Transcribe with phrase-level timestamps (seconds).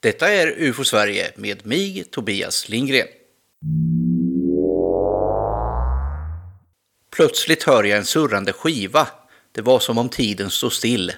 [0.00, 3.06] Detta är UFO Sverige med mig, Tobias Lindgren.
[7.16, 9.08] Plötsligt hör jag en surrande skiva.
[9.52, 11.12] Det var som om tiden stod still.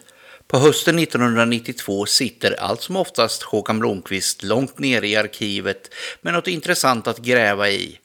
[0.47, 6.49] På hösten 1992 sitter allt som oftast Håkan Blomqvist långt nere i arkivet med något
[6.49, 7.99] intressant att gräva i.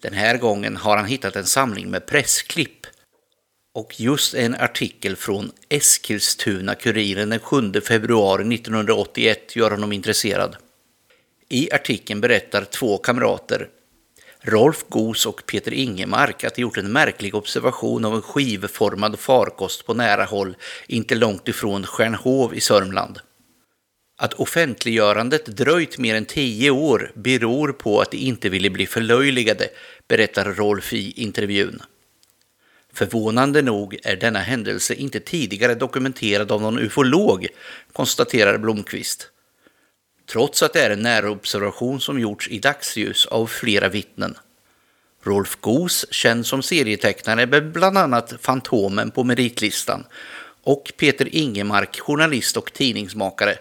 [0.00, 2.86] Den här gången har han hittat en samling med pressklipp.
[3.78, 10.56] Och just en artikel från Eskilstuna-Kuriren den 7 februari 1981 gör honom intresserad.
[11.48, 13.68] I artikeln berättar två kamrater,
[14.40, 19.86] Rolf Gos och Peter Ingemark, att de gjort en märklig observation av en skivformad farkost
[19.86, 23.20] på nära håll, inte långt ifrån Stjärnhov i Sörmland.
[24.20, 29.68] Att offentliggörandet dröjt mer än tio år beror på att de inte ville bli förlöjligade,
[30.08, 31.82] berättar Rolf i intervjun.
[32.98, 37.46] Förvånande nog är denna händelse inte tidigare dokumenterad av någon ufolog,
[37.92, 39.30] konstaterar Blomqvist.
[40.32, 44.36] Trots att det är en närobservation som gjorts i dagsljus av flera vittnen.
[45.22, 50.04] Rolf Goos, känd som serietecknare med bland annat Fantomen på meritlistan,
[50.62, 53.54] och Peter Ingemark, journalist och tidningsmakare,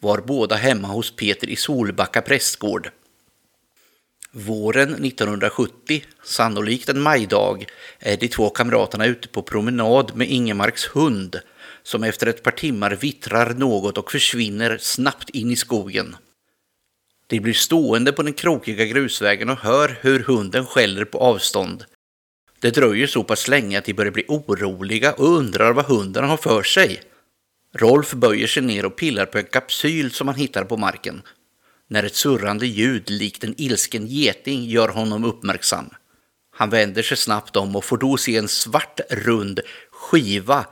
[0.00, 2.90] var båda hemma hos Peter i Solbacka prästgård.
[4.32, 7.66] Våren 1970, sannolikt en majdag,
[7.98, 11.40] är de två kamraterna ute på promenad med Ingemarks hund
[11.82, 16.16] som efter ett par timmar vittrar något och försvinner snabbt in i skogen.
[17.26, 21.84] De blir stående på den krokiga grusvägen och hör hur hunden skäller på avstånd.
[22.60, 26.36] Det dröjer så pass länge att de börjar bli oroliga och undrar vad hunden har
[26.36, 27.02] för sig.
[27.74, 31.22] Rolf böjer sig ner och pillar på en kapsyl som han hittar på marken.
[31.88, 35.90] När ett surrande ljud likt en ilsken geting gör honom uppmärksam.
[36.50, 40.66] Han vänder sig snabbt om och får då se en svart rund skiva,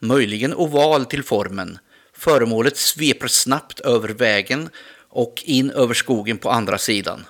[0.00, 1.78] möjligen oval till formen.
[2.12, 4.68] Föremålet sveper snabbt över vägen
[5.08, 7.24] och in över skogen på andra sidan.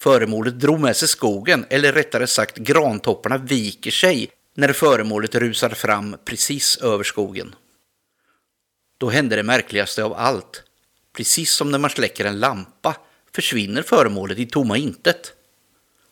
[0.00, 6.16] Föremålet drog med sig skogen, eller rättare sagt grantopparna viker sig när föremålet rusar fram
[6.24, 7.54] precis över skogen.
[8.98, 10.62] Då hände det märkligaste av allt.
[11.20, 12.96] Precis som när man släcker en lampa
[13.34, 15.32] försvinner föremålet i tomma intet.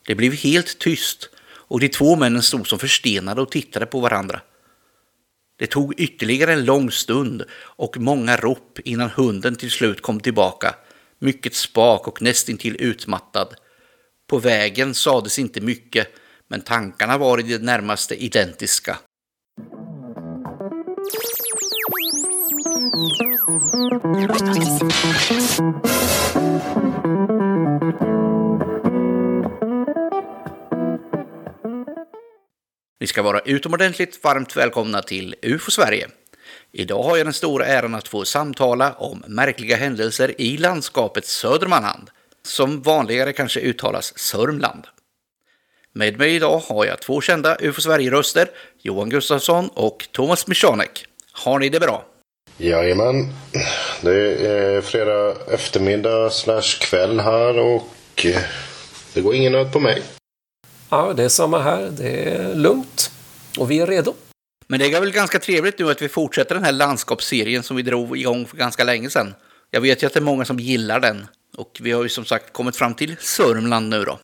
[0.07, 4.41] Det blev helt tyst och de två männen stod som förstenade och tittade på varandra.
[5.59, 10.75] Det tog ytterligare en lång stund och många rop innan hunden till slut kom tillbaka,
[11.19, 13.55] mycket spak och nästintill utmattad.
[14.27, 16.09] På vägen sades inte mycket,
[16.49, 18.99] men tankarna var i det närmaste identiska.
[33.01, 36.09] Ni ska vara utomordentligt varmt välkomna till UFO Sverige.
[36.73, 42.11] Idag har jag den stora äran att få samtala om märkliga händelser i landskapet Södermanland,
[42.43, 44.87] som vanligare kanske uttalas Sörmland.
[45.93, 48.51] Med mig idag har jag två kända UFO Sverige-röster,
[48.83, 51.07] Johan Gustafsson och Thomas Michanek.
[51.33, 52.05] Har ni det bra?
[52.61, 53.33] Jajamän.
[54.01, 58.27] Det är fredag eftermiddag slash kväll här och
[59.15, 60.03] det går ingen nöd på mig.
[60.91, 61.91] Ja, det är samma här.
[61.99, 63.11] Det är lugnt
[63.59, 64.15] och vi är redo.
[64.67, 67.83] Men det är väl ganska trevligt nu att vi fortsätter den här landskapsserien som vi
[67.83, 69.35] drog igång för ganska länge sedan.
[69.71, 71.27] Jag vet ju att det är många som gillar den
[71.57, 74.19] och vi har ju som sagt kommit fram till Sörmland nu då.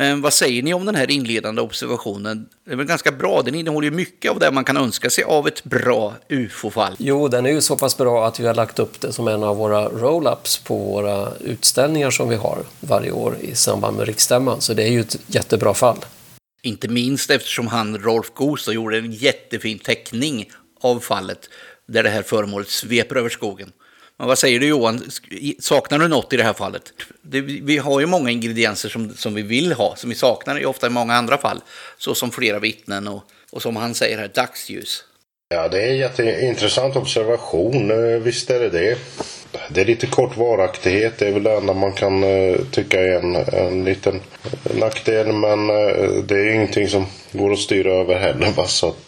[0.00, 2.48] Men vad säger ni om den här inledande observationen?
[2.64, 5.24] Det är väl ganska bra, den innehåller ju mycket av det man kan önska sig
[5.24, 6.96] av ett bra ufo-fall.
[6.98, 9.42] Jo, den är ju så pass bra att vi har lagt upp det som en
[9.42, 14.60] av våra roll-ups på våra utställningar som vi har varje år i samband med riksstämman.
[14.60, 15.98] Så det är ju ett jättebra fall.
[16.62, 20.50] Inte minst eftersom han, Rolf Goos, gjorde en jättefin teckning
[20.80, 21.48] av fallet
[21.88, 23.72] där det här föremålet sveper över skogen.
[24.20, 25.10] Men vad säger du Johan,
[25.58, 26.92] saknar du något i det här fallet?
[27.22, 30.66] Det, vi har ju många ingredienser som, som vi vill ha, som vi saknar ju
[30.66, 31.60] ofta i många andra fall.
[31.98, 35.04] Så som flera vittnen och, och som han säger här, dagsljus.
[35.54, 37.90] Ja, det är en jätteintressant observation.
[37.90, 38.98] Eh, visst är det det.
[39.70, 41.18] Det är lite kort varaktighet.
[41.18, 44.20] Det är väl det enda man kan eh, tycka är en, en liten
[44.74, 45.32] nackdel.
[45.32, 48.50] Men eh, det är ingenting som går att styra över heller.
[48.50, 48.66] Va?
[48.66, 49.06] Så att,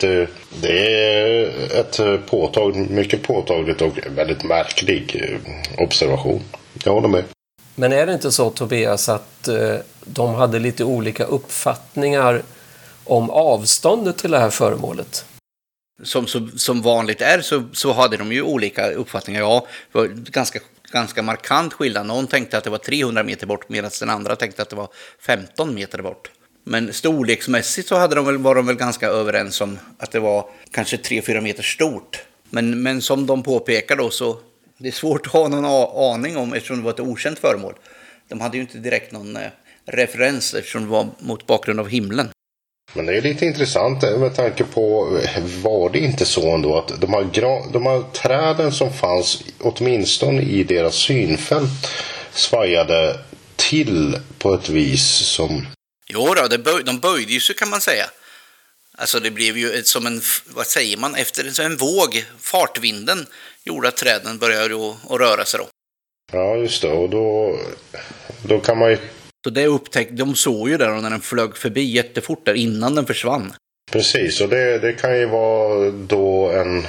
[0.62, 1.50] det är
[1.80, 5.32] ett påtag, mycket påtagligt och väldigt märklig
[5.78, 6.40] observation.
[6.84, 7.24] Jag håller med.
[7.74, 9.48] Men är det inte så Tobias att
[10.04, 12.42] de hade lite olika uppfattningar
[13.04, 15.24] om avståndet till det här föremålet?
[16.02, 19.40] Som, som, som vanligt är så, så hade de ju olika uppfattningar.
[19.40, 20.60] Ja, det var ganska,
[20.92, 22.06] ganska markant skillnad.
[22.06, 24.88] Någon tänkte att det var 300 meter bort medan den andra tänkte att det var
[25.18, 26.30] 15 meter bort.
[26.64, 30.50] Men storleksmässigt så hade de väl, var de väl ganska överens om att det var
[30.70, 32.22] kanske 3-4 meter stort.
[32.50, 34.38] Men, men som de påpekar då så
[34.78, 35.64] Det är svårt att ha någon
[36.14, 37.74] aning om eftersom det var ett okänt föremål.
[38.28, 39.50] De hade ju inte direkt någon eh,
[39.86, 42.30] referens eftersom det var mot bakgrund av himlen.
[42.94, 45.04] Men det är lite intressant eh, med tanke på,
[45.62, 47.24] var det inte så ändå att de här,
[47.72, 51.88] de här träden som fanns åtminstone i deras synfält
[52.32, 53.18] svajade
[53.56, 55.66] till på ett vis som...
[56.06, 58.04] Jo då, böj, de böjde ju sig kan man säga.
[58.98, 63.26] Alltså det blev ju som en, vad säger man, efter en våg, fartvinden
[63.64, 64.74] gjorde att träden började
[65.10, 65.66] att röra sig då.
[66.32, 66.92] Ja, just det.
[66.92, 67.58] Och då,
[68.42, 68.98] då kan man ju...
[69.44, 73.06] Så det upptäckte, de såg ju där när den flög förbi jättefort där innan den
[73.06, 73.52] försvann.
[73.92, 76.86] Precis, och det, det kan ju vara då en,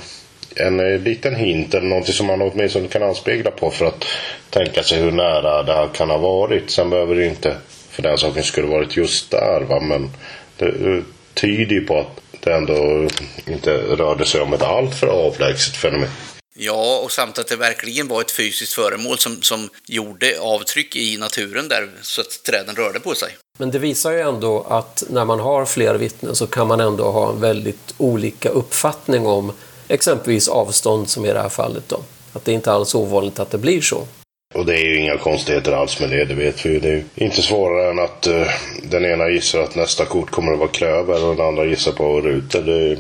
[0.56, 4.06] en eh, liten hint eller någonting som man åtminstone kan anspegla på för att
[4.50, 6.70] tänka sig hur nära det här kan ha varit.
[6.70, 7.56] Sen behöver det inte
[7.90, 10.10] för den saken skulle varit just där va, men
[10.58, 11.04] det
[11.34, 13.08] tyder ju på att det ändå
[13.48, 16.10] inte rörde sig om ett alltför avlägset fenomen.
[16.56, 21.18] Ja, och samt att det verkligen var ett fysiskt föremål som, som gjorde avtryck i
[21.18, 23.30] naturen där så att träden rörde på sig.
[23.58, 27.12] Men det visar ju ändå att när man har fler vittnen så kan man ändå
[27.12, 29.52] ha en väldigt olika uppfattning om
[29.88, 32.04] exempelvis avstånd som i det här fallet då.
[32.34, 34.08] Att det är inte alls ovanligt att det blir så.
[34.54, 36.80] Och det är ju inga konstigheter alls med det, det vet vi ju.
[36.80, 38.48] Det är inte svårare än att uh,
[38.84, 42.22] den ena gissar att nästa kort kommer att vara klöver och den andra gissar på
[42.22, 42.62] rutor.
[42.62, 42.98] Det,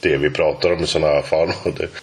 [0.00, 1.52] det vi pratar om i sådana här fall.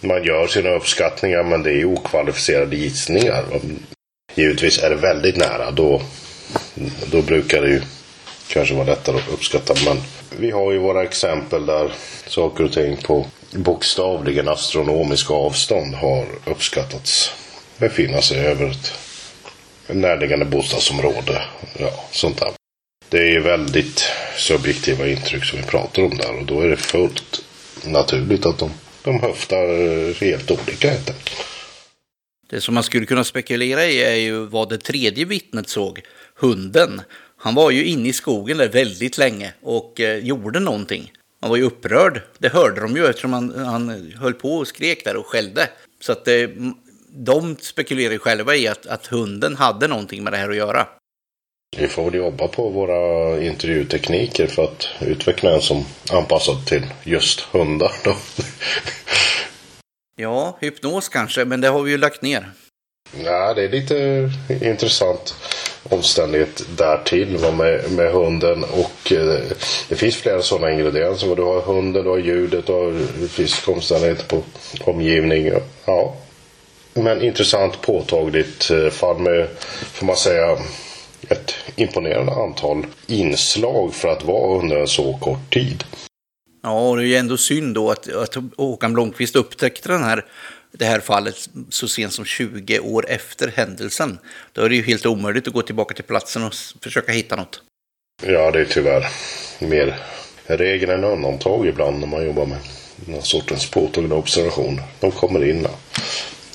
[0.00, 3.44] Man gör sina uppskattningar men det är okvalificerade gissningar.
[4.34, 6.02] Givetvis är det väldigt nära då,
[7.10, 7.80] då brukar det ju
[8.48, 9.74] kanske vara lättare att uppskatta.
[9.84, 9.96] Men
[10.40, 11.92] vi har ju våra exempel där
[12.26, 17.32] saker och ting på bokstavligen astronomiska avstånd har uppskattats
[17.78, 18.92] befinna sig över ett
[19.86, 21.42] närliggande bostadsområde.
[21.78, 22.52] Ja, sånt där.
[23.08, 24.04] Det är ju väldigt
[24.36, 27.42] subjektiva intryck som vi pratar om där och då är det fullt
[27.88, 28.70] naturligt att de,
[29.02, 31.46] de höftar helt olika helt enkelt.
[32.50, 36.02] Det som man skulle kunna spekulera i är ju vad det tredje vittnet såg,
[36.34, 37.00] hunden.
[37.36, 41.12] Han var ju inne i skogen där väldigt länge och eh, gjorde någonting.
[41.40, 45.04] Han var ju upprörd, det hörde de ju eftersom han, han höll på och skrek
[45.04, 45.68] där och skällde.
[46.00, 46.48] Så att eh,
[47.08, 50.86] de spekulerar ju själva i att, att hunden hade någonting med det här att göra.
[51.78, 57.40] Vi får väl jobba på våra intervjutekniker för att utveckla en som anpassad till just
[57.40, 58.16] hundar då.
[60.16, 62.50] ja, hypnos kanske, men det har vi ju lagt ner.
[63.24, 64.30] Ja, det är lite
[64.66, 65.34] intressant
[65.90, 69.40] omständighet därtill med, med hunden och eh,
[69.88, 71.36] det finns flera sådana ingredienser.
[71.36, 74.42] Du har hunden, du har ljudet, du har fysiska omständigheter på
[74.80, 75.52] omgivning.
[75.84, 76.16] Ja.
[76.94, 79.48] Men intressant påtagligt eh, fall med,
[79.92, 80.58] får man säga,
[81.28, 85.84] ett imponerande antal inslag för att vara under en så kort tid.
[86.62, 90.24] Ja, och det är ju ändå synd då att, att Håkan Blomqvist upptäckte den här,
[90.72, 91.34] det här fallet
[91.70, 94.18] så sent som 20 år efter händelsen.
[94.52, 96.52] Då är det ju helt omöjligt att gå tillbaka till platsen och
[96.82, 97.60] försöka hitta något.
[98.22, 99.06] Ja, det är tyvärr
[99.58, 99.98] mer
[100.46, 102.58] regel än undantag ibland när man jobbar med
[102.96, 104.82] den här sortens påtagliga observationer.
[105.00, 105.66] De kommer in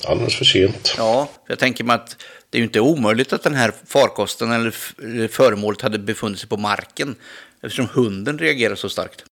[0.04, 0.94] alldeles för sent.
[0.98, 2.16] Ja, jag tänker mig att
[2.52, 6.56] det är ju inte omöjligt att den här farkosten eller föremålet hade befunnit sig på
[6.56, 7.14] marken
[7.60, 9.24] eftersom hunden reagerar så starkt.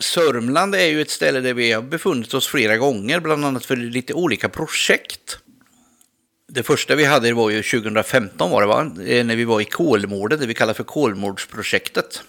[0.00, 3.76] Sörmland är ju ett ställe där vi har befunnit oss flera gånger, bland annat för
[3.76, 5.38] lite olika projekt.
[6.48, 8.80] Det första vi hade var ju 2015 var det va?
[9.06, 12.22] Eh, när vi var i Kolmården, det vi kallar för Kolmårdsprojektet.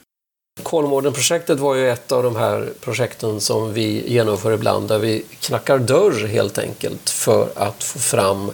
[0.74, 5.78] Kolmården-projektet var ju ett av de här projekten som vi genomför ibland där vi knackar
[5.78, 8.52] dörr helt enkelt för att få fram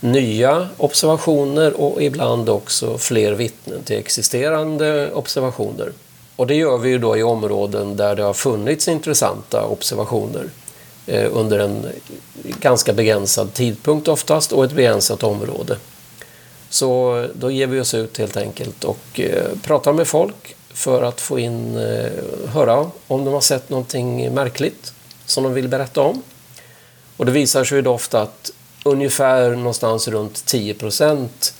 [0.00, 5.92] nya observationer och ibland också fler vittnen till existerande observationer.
[6.36, 10.44] Och det gör vi ju då i områden där det har funnits intressanta observationer
[11.06, 11.86] eh, under en
[12.60, 15.76] ganska begränsad tidpunkt oftast och ett begränsat område.
[16.70, 21.20] Så då ger vi oss ut helt enkelt och eh, pratar med folk för att
[21.20, 24.92] få in, eh, höra om de har sett någonting märkligt
[25.24, 26.22] som de vill berätta om.
[27.16, 28.50] Och det visar sig ju då ofta att
[28.84, 31.54] ungefär någonstans runt 10 procent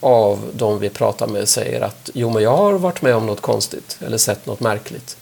[0.00, 3.40] av de vi pratar med säger att jo, men jag har varit med om något
[3.40, 5.16] konstigt eller sett något märkligt.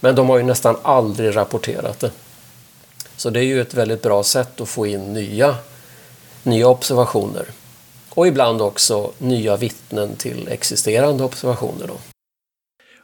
[0.00, 2.10] Men de har ju nästan aldrig rapporterat det.
[3.16, 5.56] Så det är ju ett väldigt bra sätt att få in nya,
[6.42, 7.44] nya observationer.
[8.10, 11.86] Och ibland också nya vittnen till existerande observationer.
[11.86, 11.94] Då.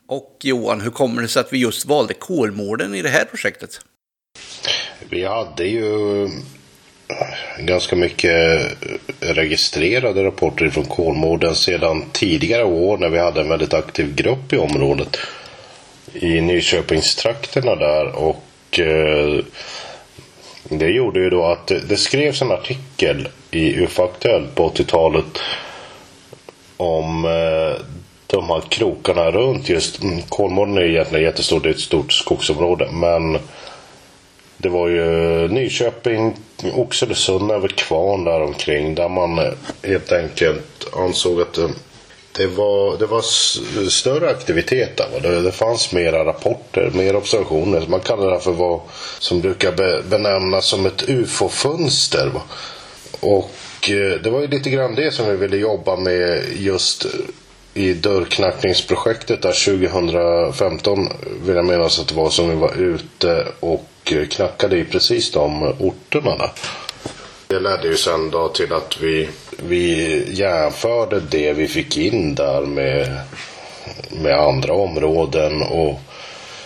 [0.09, 3.81] Och Johan, hur kommer det sig att vi just valde Kolmården i det här projektet?
[5.09, 6.31] Vi hade ju eh,
[7.61, 8.61] ganska mycket
[9.21, 14.57] registrerade rapporter från Kolmården sedan tidigare år när vi hade en väldigt aktiv grupp i
[14.57, 15.17] området.
[16.13, 19.45] i Nyköpingstrakterna där och eh,
[20.69, 25.39] det gjorde ju då att det, skrevs en artikel i UFO Aktuellt på 80-talet
[26.77, 27.83] om eh,
[28.27, 32.89] de här krokarna runt just mm, Kolmården är egentligen jättestort, det är ett stort skogsområde
[32.93, 33.39] men
[34.57, 35.03] det var ju
[35.49, 36.35] Nyköping,
[36.75, 39.41] Oxelösund, över Kvarn där omkring där man
[39.83, 41.73] helt enkelt ansåg att mm,
[42.37, 43.23] det var, det var
[43.91, 45.21] större aktivitet där.
[45.21, 47.87] Det, det fanns mera rapporter, mer observationer.
[47.89, 48.81] Man kallar det för vad
[49.19, 52.31] som brukar be, benämnas som ett ufo-fönster.
[53.21, 57.07] Och eh, det var ju lite grann det som vi ville jobba med just
[57.77, 61.09] i dörrknackningsprojektet där 2015
[61.47, 65.63] vill jag minnas att det var som vi var ute och knackade i precis de
[65.63, 66.37] orterna.
[66.37, 66.51] Där.
[67.47, 72.61] Det ledde ju sen då till att vi, vi jämförde det vi fick in där
[72.61, 73.21] med,
[74.11, 76.01] med andra områden och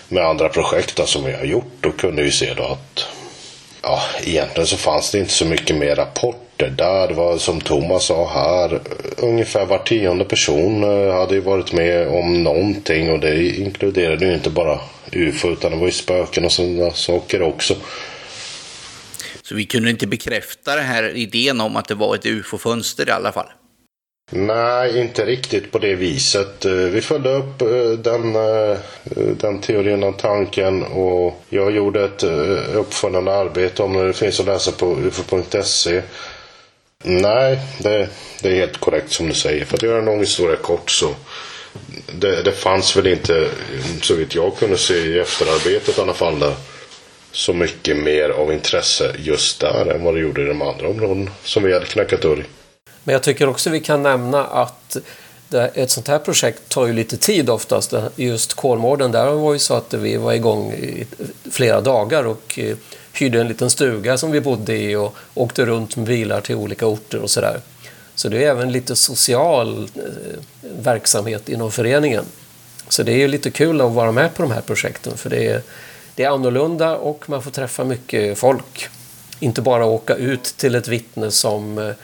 [0.08, 1.72] med andra projekt som vi har gjort.
[1.80, 3.06] Då kunde vi se då att
[3.82, 7.08] ja, egentligen så fanns det inte så mycket mer rapporter där.
[7.08, 8.80] Det var som Thomas sa här,
[9.16, 14.34] ungefär var tionde person eh, hade ju varit med om någonting och det inkluderade ju
[14.34, 14.80] inte bara
[15.12, 17.76] UFO utan det var ju spöken och sådana saker också.
[19.42, 23.10] Så vi kunde inte bekräfta den här idén om att det var ett ufo-fönster i
[23.10, 23.46] alla fall.
[24.32, 26.64] Nej, inte riktigt på det viset.
[26.64, 28.76] Eh, vi följde upp eh, den, eh,
[29.14, 32.22] den teorin och tanken och jag gjorde ett
[32.74, 36.02] uppföljande arbete om det finns att läsa på ufo.se.
[37.04, 38.08] Nej, det,
[38.42, 39.64] det, är helt korrekt som du säger.
[39.64, 41.14] För att göra en lång historia kort så
[42.18, 43.48] det, det fanns väl inte,
[44.02, 46.54] så vitt jag kunde se i efterarbetet i alla fall, där,
[47.32, 51.30] så mycket mer av intresse just där än vad det gjorde i de andra områdena
[51.44, 52.59] som vi hade knackat dörr i.
[53.04, 54.96] Men jag tycker också vi kan nämna att
[55.52, 57.94] ett sånt här projekt tar ju lite tid oftast.
[58.16, 61.06] Just Kolmården, där var ju så att vi var igång i
[61.50, 62.76] flera dagar och eh,
[63.12, 66.86] hyrde en liten stuga som vi bodde i och åkte runt med bilar till olika
[66.86, 67.60] orter och sådär.
[68.14, 70.02] Så det är även lite social eh,
[70.82, 72.24] verksamhet inom föreningen.
[72.88, 75.46] Så det är ju lite kul att vara med på de här projekten för det
[75.46, 75.62] är
[76.14, 78.88] det är annorlunda och man får träffa mycket folk.
[79.38, 81.94] Inte bara åka ut till ett vittne som, eh,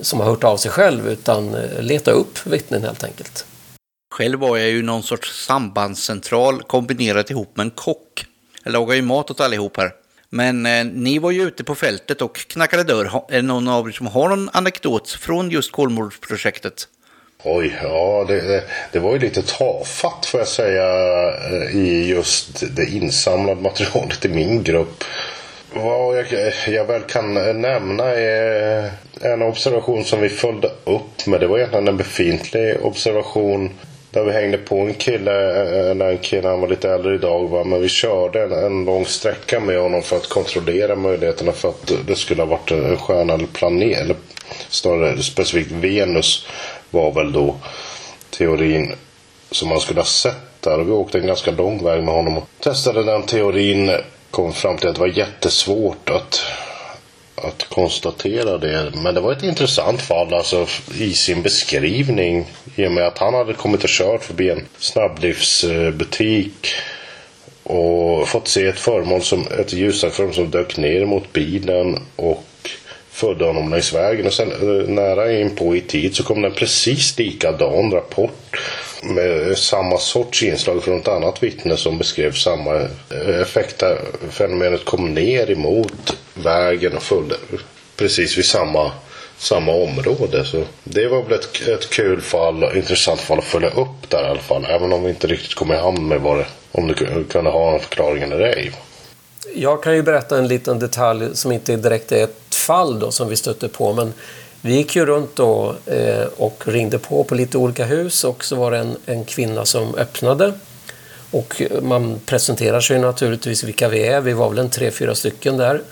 [0.00, 3.46] som har hört av sig själv utan eh, leta upp vittnen helt enkelt.
[4.14, 8.24] Själv var jag ju någon sorts sambandscentral kombinerat ihop med en kock.
[8.64, 9.92] Jag lagade ju mat åt allihop här.
[10.30, 13.22] Men eh, ni var ju ute på fältet och knackade dörr.
[13.28, 16.88] Är det någon av er som har någon anekdot från just Kolmårdsprojektet?
[17.42, 20.84] Oj, ja det, det, det, var ju lite tafatt får jag säga
[21.28, 25.04] eh, i just det insamlade materialet i min grupp.
[25.74, 31.40] Vad jag, jag väl kan nämna är en observation som vi följde upp med.
[31.40, 33.70] Det var egentligen en befintlig observation
[34.10, 37.48] där vi hängde på en kille, eh, eller en kille, han var lite äldre idag
[37.48, 37.64] va?
[37.64, 41.92] men vi körde en, en lång sträcka med honom för att kontrollera möjligheterna för att
[42.06, 44.16] det skulle ha varit en stjärna eller planet, eller
[44.68, 46.46] snarare specifikt Venus
[46.90, 47.56] var väl då
[48.30, 48.94] teorin
[49.50, 50.78] som man skulle ha sett där.
[50.78, 53.90] Och vi åkte en ganska lång väg med honom och testade den teorin.
[54.30, 56.42] Kom fram till att det var jättesvårt att,
[57.34, 58.92] att konstatera det.
[58.94, 60.66] Men det var ett intressant fall alltså
[60.98, 62.46] i sin beskrivning.
[62.76, 66.66] I och med att han hade kommit och kört förbi en snabblivsbutik
[67.62, 72.44] och fått se ett föremål som ett ljusakrom som dök ner mot bilen och
[73.10, 76.48] födde honom längs vägen och sen eh, nära in på i tid så kom det
[76.48, 78.60] en precis likadan rapport
[79.02, 82.88] med samma sorts inslag från ett annat vittne som beskrev samma
[83.42, 83.82] effekt effekt.
[84.30, 87.36] Fenomenet kom ner emot vägen och följde
[87.96, 88.92] precis vid samma,
[89.38, 90.44] samma område.
[90.44, 94.26] Så det var väl ett, ett kul fall, intressant fall att följa upp där i
[94.26, 94.64] alla fall.
[94.64, 97.74] Även om vi inte riktigt kom i hamn med vad det, om du kunde ha
[97.74, 98.72] en förklaring eller ej.
[99.54, 103.28] Jag kan ju berätta en liten detalj som inte direkt är ett fall då som
[103.28, 103.92] vi stötte på.
[103.92, 104.12] Men
[104.62, 108.56] vi gick ju runt då eh, och ringde på på lite olika hus och så
[108.56, 110.52] var det en, en kvinna som öppnade.
[111.30, 114.20] Och man presenterar sig naturligtvis vilka vi är.
[114.20, 115.82] Vi var väl en tre, fyra stycken där.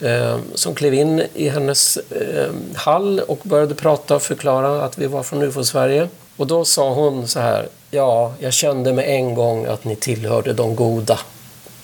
[0.00, 5.06] Eh, som klev in i hennes eh, hall och började prata och förklara att vi
[5.06, 6.08] var från UFO-Sverige.
[6.36, 7.68] Och då sa hon så här.
[7.90, 11.18] Ja, jag kände med en gång att ni tillhörde de goda.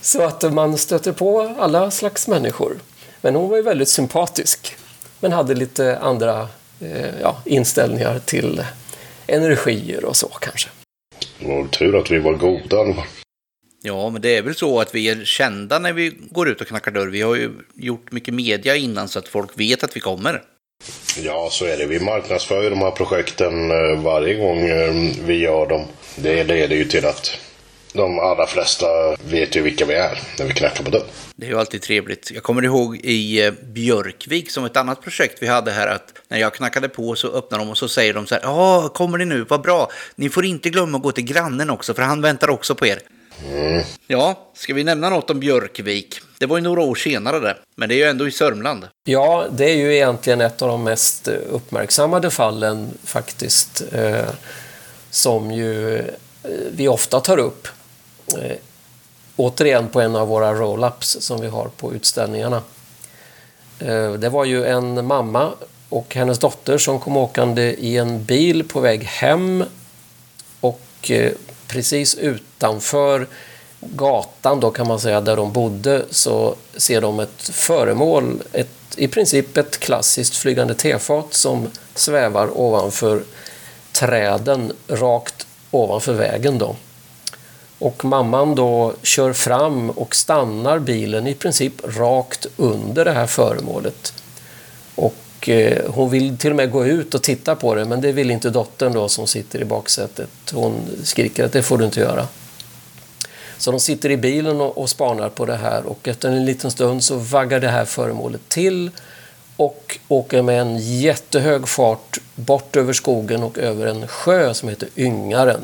[0.01, 2.79] Så att man stöter på alla slags människor.
[3.21, 4.77] Men hon var ju väldigt sympatisk.
[5.21, 6.49] Men hade lite andra
[6.81, 8.65] eh, ja, inställningar till
[9.27, 10.69] energier och så kanske.
[11.39, 13.05] Det var tur att vi var goda.
[13.83, 16.67] Ja, men det är väl så att vi är kända när vi går ut och
[16.67, 17.07] knackar dörr.
[17.07, 20.43] Vi har ju gjort mycket media innan så att folk vet att vi kommer.
[21.23, 21.87] Ja, så är det.
[21.87, 24.95] Vi marknadsför ju de här projekten eh, varje gång eh,
[25.25, 25.85] vi gör dem.
[26.17, 27.39] Det leder ju till att
[27.93, 28.87] de allra flesta
[29.31, 31.07] vet ju vilka vi är när vi knackar på dörren.
[31.37, 32.31] Det är ju alltid trevligt.
[32.31, 36.39] Jag kommer ihåg i eh, Björkvik som ett annat projekt vi hade här att när
[36.39, 38.43] jag knackade på så öppnar de och så säger de så här.
[38.43, 39.45] Ja, kommer ni nu?
[39.49, 39.91] Vad bra.
[40.17, 42.99] Ni får inte glömma att gå till grannen också för han väntar också på er.
[43.53, 43.83] Mm.
[44.07, 46.21] Ja, ska vi nämna något om Björkvik?
[46.39, 48.89] Det var ju några år senare det, men det är ju ändå i Sörmland.
[49.05, 53.83] Ja, det är ju egentligen ett av de mest uppmärksammade fallen faktiskt.
[53.93, 54.29] Eh,
[55.11, 56.05] som ju eh,
[56.71, 57.69] vi ofta tar upp.
[58.35, 58.57] Eh,
[59.37, 62.63] återigen på en av våra roll-ups som vi har på utställningarna.
[63.79, 65.53] Eh, det var ju en mamma
[65.89, 69.65] och hennes dotter som kom åkande i en bil på väg hem
[70.61, 71.33] och eh,
[71.67, 73.27] precis utanför
[73.81, 79.09] gatan då kan man säga där de bodde så ser de ett föremål, ett, i
[79.09, 83.23] princip ett klassiskt flygande tefat som svävar ovanför
[83.93, 86.77] träden rakt ovanför vägen då.
[87.79, 94.15] Och mamman då kör fram och stannar bilen i princip rakt under det här föremålet.
[94.95, 98.13] Och eh, hon vill till och med gå ut och titta på det men det
[98.13, 100.31] vill inte dottern då som sitter i baksätet.
[100.53, 102.27] Hon skriker att det får du inte göra.
[103.59, 106.71] Så de sitter i bilen och, och spanar på det här och efter en liten
[106.71, 108.91] stund så vaggar det här föremålet till
[109.57, 114.89] och åker med en jättehög fart bort över skogen och över en sjö som heter
[114.97, 115.61] Yngaren.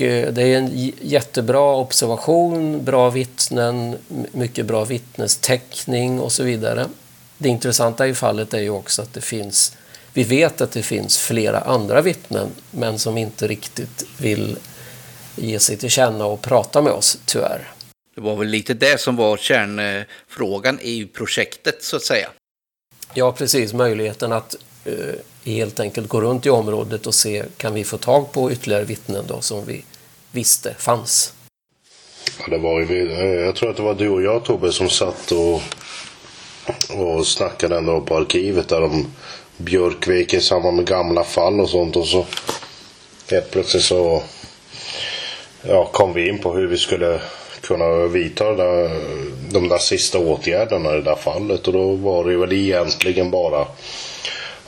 [0.00, 3.98] Eh, det är en jättebra observation, bra vittnen,
[4.32, 6.86] mycket bra vittnestäckning och så vidare.
[7.38, 9.76] Det intressanta i fallet är ju också att det finns,
[10.12, 14.56] vi vet att det finns flera andra vittnen men som inte riktigt vill
[15.36, 17.72] ge sig till känna och prata med oss, tyvärr.
[18.14, 22.28] Det var väl lite det som var kärnfrågan i projektet så att säga.
[23.14, 23.72] Ja, precis.
[23.72, 28.32] Möjligheten att Eh, helt enkelt gå runt i området och se kan vi få tag
[28.32, 29.84] på ytterligare vittnen då som vi
[30.32, 31.34] visste fanns.
[32.38, 34.90] Ja, det var ju, eh, jag tror att det var du och jag Tobbe som
[34.90, 35.62] satt och,
[36.98, 39.06] och snackade ändå på arkivet där om
[39.56, 42.26] Björkvik i samband med gamla fall och sånt och så
[43.30, 44.22] helt plötsligt så
[45.62, 47.20] ja, kom vi in på hur vi skulle
[47.60, 48.88] kunna vidta de,
[49.50, 53.66] de där sista åtgärderna i det där fallet och då var det väl egentligen bara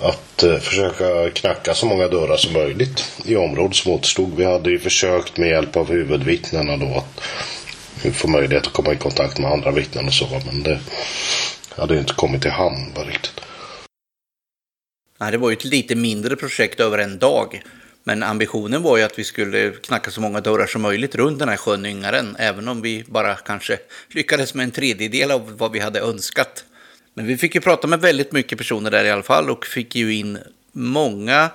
[0.05, 4.37] att eh, försöka knacka så många dörrar som möjligt i området som återstod.
[4.37, 8.97] Vi hade ju försökt med hjälp av huvudvittnena då att få möjlighet att komma i
[8.97, 10.81] kontakt med andra vittnen och så men det
[11.69, 13.41] hade ju inte kommit till hamn riktigt.
[15.21, 17.63] Nej, det var ju ett lite mindre projekt över en dag.
[18.07, 21.49] Men ambitionen var ju att vi skulle knacka så många dörrar som möjligt runt den
[21.49, 25.79] här sjön Yngaren, även om vi bara kanske lyckades med en tredjedel av vad vi
[25.81, 26.65] hade önskat.
[27.15, 29.95] Men vi fick ju prata med väldigt mycket personer där i alla fall och fick
[29.95, 30.39] ju in
[30.73, 31.51] många,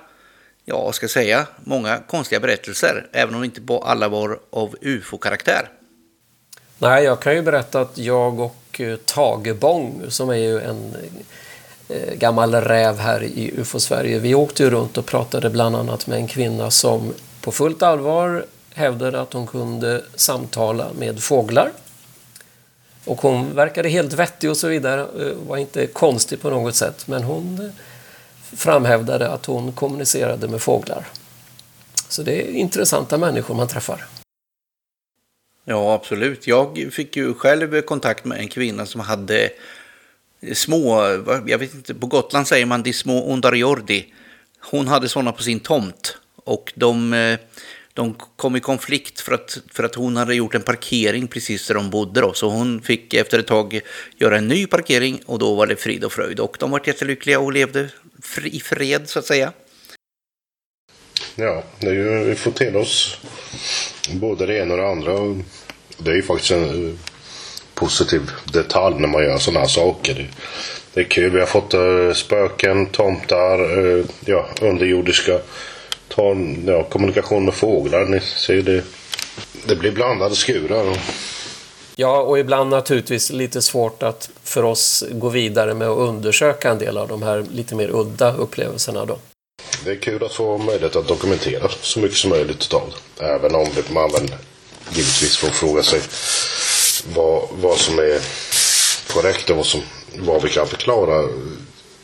[0.64, 5.68] ja vad ska jag säga, många konstiga berättelser, även om inte alla var av ufo-karaktär.
[6.78, 10.96] Nej, jag kan ju berätta att jag och eh, Tage Bong, som är ju en
[11.88, 14.18] eh, gammal räv här i UFO-Sverige.
[14.18, 18.44] Vi åkte ju runt och pratade bland annat med en kvinna som på fullt allvar
[18.74, 21.70] hävdade att hon kunde samtala med fåglar.
[23.04, 27.06] Och hon verkade helt vettig och så vidare, eh, var inte konstig på något sätt,
[27.06, 27.70] men hon eh,
[28.56, 31.06] framhävdade att hon kommunicerade med fåglar.
[32.08, 34.04] Så det är intressanta människor man träffar.
[35.64, 36.46] Ja, absolut.
[36.46, 39.50] Jag fick ju själv kontakt med en kvinna som hade
[40.52, 41.00] små,
[41.46, 44.12] jag vet inte, på Gotland säger man de små ondariordi.
[44.60, 47.38] Hon hade sådana på sin tomt och de, eh,
[47.94, 51.74] de kom i konflikt för att, för att hon hade gjort en parkering precis där
[51.74, 52.20] de bodde.
[52.20, 52.32] Då.
[52.32, 53.80] Så hon fick efter ett tag
[54.16, 56.40] göra en ny parkering och då var det frid och fröjd.
[56.40, 57.88] Och de var jättelyckliga och levde
[58.44, 59.52] i fred så att säga.
[61.34, 63.18] Ja, det är ju, vi får till oss
[64.12, 65.42] både det ena och det andra.
[65.98, 66.94] Det är ju faktiskt en eh,
[67.74, 70.30] positiv detalj när man gör sådana här saker.
[70.94, 71.30] Det, är kul.
[71.30, 75.40] Vi har fått eh, spöken, tomtar, eh, ja, underjordiska.
[76.14, 78.04] Ta, ja, kommunikation med fåglar.
[78.04, 78.84] Ni ser det.
[79.66, 80.96] Det blir blandade skurar.
[81.96, 86.78] Ja, och ibland naturligtvis lite svårt att för oss gå vidare med att undersöka en
[86.78, 89.18] del av de här lite mer udda upplevelserna då.
[89.84, 93.24] Det är kul att få möjlighet att dokumentera så mycket som möjligt av det.
[93.24, 94.34] Även om man väl
[94.90, 96.00] givetvis får fråga sig
[97.14, 98.20] vad, vad som är
[99.12, 99.80] korrekt och vad, som,
[100.18, 101.28] vad vi kan förklara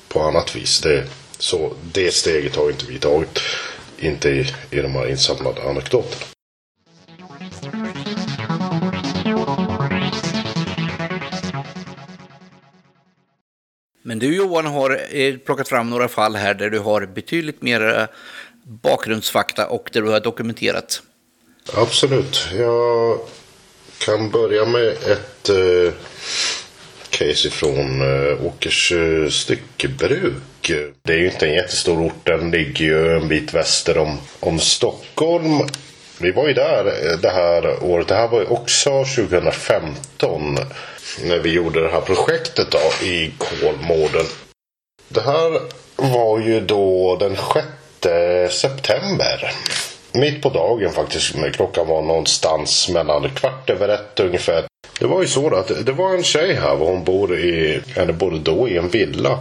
[0.09, 0.81] på annat vis.
[0.81, 1.05] Det,
[1.39, 3.39] så det steget har inte vi tagit.
[3.99, 6.27] Inte i, i de här insamlade anekdoterna.
[14.03, 17.99] Men du Johan har eh, plockat fram några fall här där du har betydligt mer
[17.99, 18.07] eh,
[18.63, 21.03] bakgrundsfakta och där du har dokumenterat.
[21.75, 22.49] Absolut.
[22.53, 23.19] Jag
[23.99, 25.93] kan börja med ett eh,
[27.19, 30.73] case ifrån eh, Åkers eh, styckebruk.
[31.03, 32.27] Det är ju inte en jättestor ort.
[32.27, 35.61] Den ligger ju en bit väster om, om Stockholm.
[36.19, 38.09] Vi var ju där eh, det här året.
[38.09, 40.59] Det här var ju också 2015
[41.23, 44.27] när vi gjorde det här projektet då i Kolmården.
[45.09, 45.61] Det här
[45.97, 47.37] var ju då den
[48.01, 49.53] 6 september.
[50.13, 51.35] Mitt på dagen faktiskt.
[51.53, 54.65] Klockan var någonstans mellan kvart över ett ungefär.
[55.01, 56.77] Det var ju så att det var en tjej här.
[56.77, 59.39] Hon bor i, eller bodde då i en villa.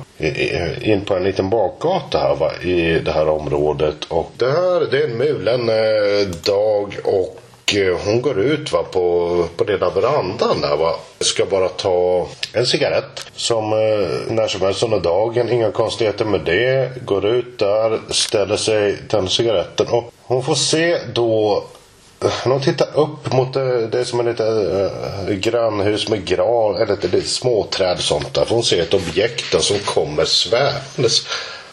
[0.81, 4.05] In på en liten bakgata här va, i det här området.
[4.07, 8.83] Och det här det är en mulen eh, dag och eh, hon går ut va,
[8.83, 10.95] på, på lilla verandan där va.
[11.19, 13.27] Ska bara ta en cigarett.
[13.35, 15.49] Som eh, när som helst under dagen.
[15.49, 16.91] Inga konstigheter med det.
[17.05, 19.87] Går ut där, ställer sig, tänder cigaretten.
[19.87, 21.63] Och hon får se då
[22.43, 26.25] de tittar upp mot eh, det, det är som ett litet äh, eh, grannhus med
[26.25, 28.45] gran, eller lite, lite småträd och sånt där.
[28.45, 31.27] För hon ser ett objekt som kommer svävandes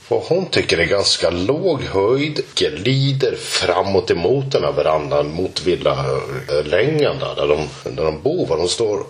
[0.08, 2.40] och hon tycker det är ganska låg höjd.
[2.54, 8.56] Glider framåt emot den här verandan mot villalängan där, där de, där de bor.
[8.56, 9.04] De står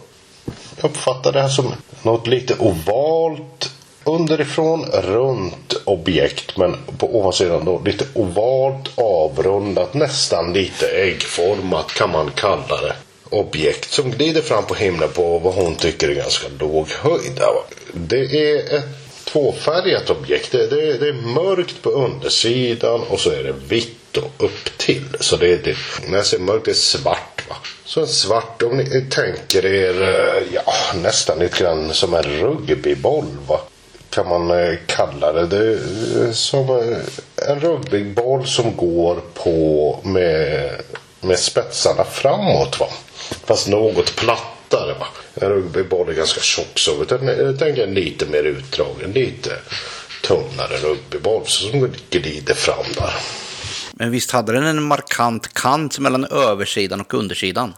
[0.77, 3.73] jag uppfattar det här som något lite ovalt
[4.05, 12.31] underifrån runt objekt men på ovansidan då lite ovalt avrundat nästan lite äggformat kan man
[12.35, 12.95] kalla det
[13.31, 17.41] objekt som glider fram på himlen på vad hon tycker är ganska låg höjd.
[17.93, 18.85] Det är ett
[19.25, 20.53] tvåfärgat objekt.
[20.53, 25.17] Det, det, det, är mörkt på undersidan och så är det vitt och upp till.
[25.21, 27.43] Så det, det, när jag säger mörkt, det är svart.
[27.49, 27.57] Va?
[27.85, 33.27] Så en svart, om ni tänker er eh, ja, nästan lite grann som en rugbyboll.
[33.49, 33.61] Va?
[34.13, 35.47] Kan man eh, kalla det.
[35.47, 35.73] Det
[36.29, 40.71] är som eh, en rugbyboll som går på med,
[41.21, 42.81] med spetsarna framåt.
[42.81, 42.87] Va?
[43.47, 44.99] Fast något platt plattare.
[44.99, 45.07] Va?
[45.35, 49.51] En rugbyboll är ganska tjock så jag tänker en lite mer utdragen, lite
[50.23, 53.15] tunnare rugbyboll som glider fram där.
[53.93, 57.75] Men visst hade den en markant kant mellan översidan och undersidan?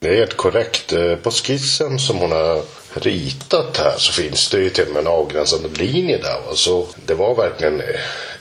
[0.00, 0.92] Det är helt korrekt.
[0.92, 2.62] Eh, på skissen som hon har
[2.94, 6.54] ritat här så finns det ju till och med en avgränsande linje där.
[6.54, 7.86] Så det var verkligen eh,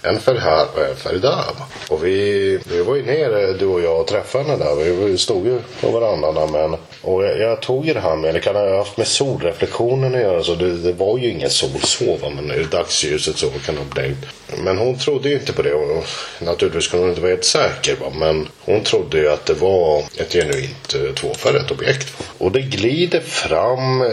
[0.02, 1.46] en för här och en för där.
[1.90, 4.76] Och vi, vi var ju nere du och jag och träffade henne där.
[4.76, 8.40] Vi stod ju på varandra men och jag, jag, tog ju det här med, det
[8.40, 10.44] kan ha haft med solreflektionen att göra.
[10.44, 13.82] Så det, det var ju ingen sol så va, men i dagsljuset så kan det
[13.82, 14.26] ha blänkt.
[14.58, 16.06] Men hon trodde ju inte på det och
[16.40, 18.12] naturligtvis kunde hon inte vara helt säker va.
[18.16, 22.14] Men hon trodde ju att det var ett genuint eh, tvåfärgat objekt.
[22.38, 24.08] Och det glider fram eh,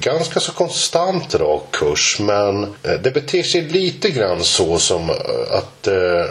[0.00, 5.10] ganska så konstant rak kurs men eh, det beter sig lite grann så som
[5.50, 6.24] att eh,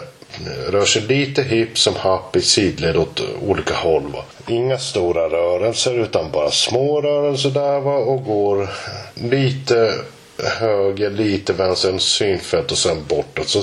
[0.68, 4.12] rör sig lite hipp som happ i sidled åt olika håll.
[4.12, 4.24] Va?
[4.48, 7.96] Inga stora rörelser utan bara små rörelser där va?
[7.96, 8.68] och går
[9.14, 9.94] lite
[10.38, 13.48] höger, lite vänster, synfält och sen bortåt.
[13.48, 13.62] Så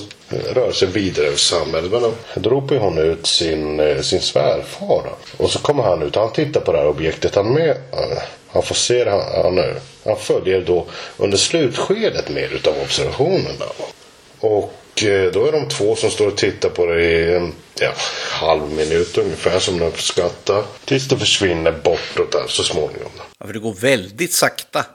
[0.53, 1.91] rör sig vidare över samhället.
[1.91, 5.09] Men då ropar hon ut sin, eh, sin svärfar.
[5.37, 6.15] Och så kommer han ut.
[6.15, 7.35] Han tittar på det här objektet.
[7.35, 7.77] Han med.
[8.47, 9.11] Han får se det.
[9.11, 10.85] Han, han, han följer då
[11.17, 13.51] under slutskedet mer utav observationen.
[13.59, 13.85] Då.
[14.47, 14.73] Och
[15.33, 17.93] då är de två som står och tittar på det i en ja,
[18.31, 20.63] halv minut ungefär som de uppskattar.
[20.85, 23.11] Tills det försvinner bortåt där så småningom.
[23.39, 24.85] Ja, för det går väldigt sakta.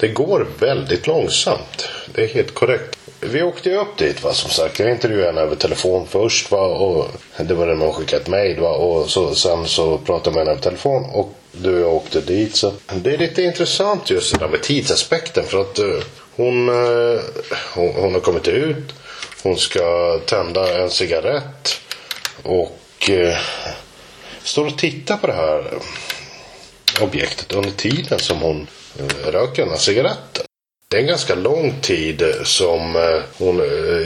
[0.00, 1.88] Det går väldigt långsamt.
[2.14, 2.98] Det är helt korrekt.
[3.20, 4.78] Vi åkte upp dit va, som sagt.
[4.78, 6.66] Jag intervjuade henne över telefon först va.
[6.66, 8.70] Och det var när man skickade ett mejl va.
[8.70, 11.04] Och så, sen så pratade jag med henne över telefon.
[11.04, 12.56] Och du och jag åkte dit.
[12.56, 15.44] Så det är lite intressant just det där med tidsaspekten.
[15.44, 16.02] För att uh,
[16.36, 17.20] hon, eh,
[17.74, 18.94] hon, hon, har kommit ut.
[19.42, 21.80] Hon ska tända en cigarett.
[22.42, 23.38] Och eh,
[24.42, 25.64] står och tittar på det här
[27.00, 28.66] objektet under tiden som hon
[28.98, 30.44] eh, röker den här cigaretten.
[30.88, 33.56] Det är en ganska lång tid som eh, hon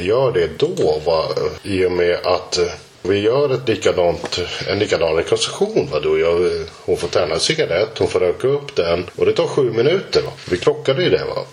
[0.00, 1.00] gör det då.
[1.04, 1.24] Va?
[1.62, 2.58] I och med att
[3.02, 4.38] vi gör ett likadant,
[4.68, 5.88] en likadan rekonstruktion.
[5.92, 6.00] Va?
[6.00, 6.50] Då jag,
[6.84, 10.22] hon får tända en cigarett, hon får röka upp den och det tar sju minuter.
[10.22, 10.32] Va?
[10.50, 11.24] Vi klockade ju det.
[11.24, 11.44] Va?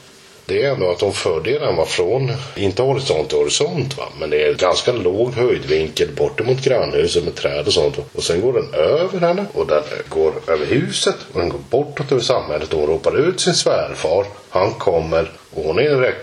[0.47, 4.03] Det är ändå att hon fördelarna var från, inte horisont till horisont, va?
[4.19, 7.97] men det är ganska låg höjdvinkel bort mot grannhuset med träd och sånt.
[8.13, 12.12] Och sen går den över henne och den går över huset och den går bortåt
[12.12, 14.25] över samhället och hon ropar ut sin svärfar.
[14.49, 15.79] Han kommer och hon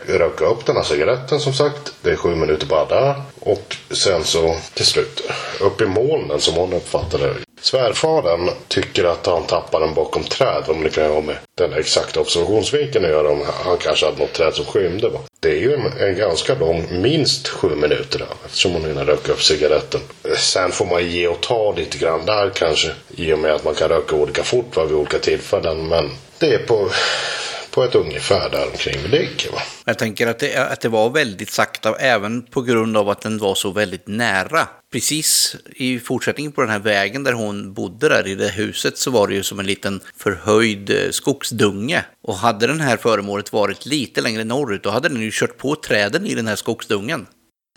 [0.06, 1.92] röker upp den här cigaretten som sagt.
[2.02, 3.14] Det är sju minuter bara där.
[3.40, 5.22] Och sen så till slut
[5.60, 10.64] upp i molnen som hon uppfattade Svärfadern tycker att han tappar den bakom träd.
[10.66, 13.30] Om det kan ha med den exakta observationsvinkeln att göra.
[13.30, 15.08] Om han kanske hade något träd som skymde.
[15.08, 15.18] Va?
[15.40, 19.32] Det är ju en, en ganska lång, minst sju minuter där, eftersom hon hinner röka
[19.32, 20.00] upp cigaretten.
[20.38, 22.90] Sen får man ge och ta lite grann där kanske.
[23.16, 25.88] I och med att man kan röka olika fort va, vid olika tillfällen.
[25.88, 26.88] Men det är på
[27.72, 29.52] på ett ungefär där omkring det ligger.
[29.52, 29.62] Va?
[29.84, 33.38] Jag tänker att det, att det var väldigt sakta, även på grund av att den
[33.38, 34.68] var så väldigt nära.
[34.92, 39.10] Precis i fortsättningen på den här vägen där hon bodde där i det huset så
[39.10, 42.04] var det ju som en liten förhöjd eh, skogsdunge.
[42.22, 45.74] Och hade den här föremålet varit lite längre norrut då hade den ju kört på
[45.74, 47.26] träden i den här skogsdungen.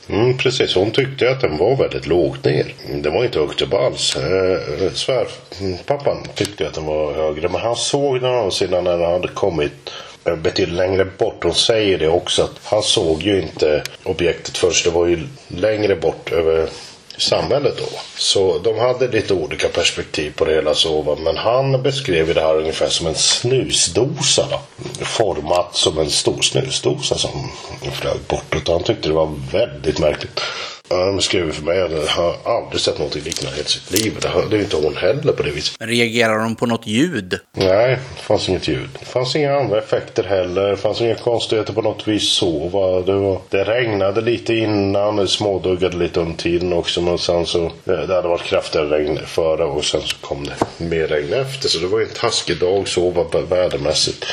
[0.10, 2.74] Mm, precis, hon tyckte att den var väldigt lågt ner.
[2.94, 4.16] Den var inte högt upp alls.
[4.16, 7.50] Eh, svärpappan tyckte att den var högre.
[7.50, 9.90] Men han såg den å sidan när den hade kommit
[10.26, 11.44] eh, betydligt längre bort.
[11.44, 14.86] Hon säger det också att han såg ju inte objektet först.
[14.86, 16.70] Det var ju längre bort över
[17.18, 18.00] samhället då.
[18.18, 21.18] Så de hade lite olika perspektiv på det hela så.
[21.24, 24.48] Men han beskrev det här ungefär som en snusdosa.
[24.52, 24.60] Då.
[25.06, 27.52] Format som en stor snusdosa som
[27.94, 28.68] flög bort.
[28.68, 30.42] han tyckte det var väldigt märkligt.
[30.90, 34.18] Han beskrev för mig att han har aldrig sett något liknande i hela sitt liv.
[34.22, 35.76] Det hade inte hon heller på det viset.
[35.80, 37.40] Men reagerar de på något ljud?
[37.54, 38.90] Nej, det fanns inget ljud.
[39.00, 40.70] Det fanns inga andra effekter heller.
[40.70, 42.68] Det fanns inga konstigheter på något vis så.
[42.68, 43.02] Va?
[43.02, 45.16] Det, var, det regnade lite innan.
[45.16, 47.02] Det småduggade lite under tiden också.
[47.02, 47.72] Men sen så.
[47.84, 51.70] Det hade varit kraftigare regn före och sen så kom det mer regn efter.
[51.70, 54.26] Så det var en taskig dag så var vädermässigt.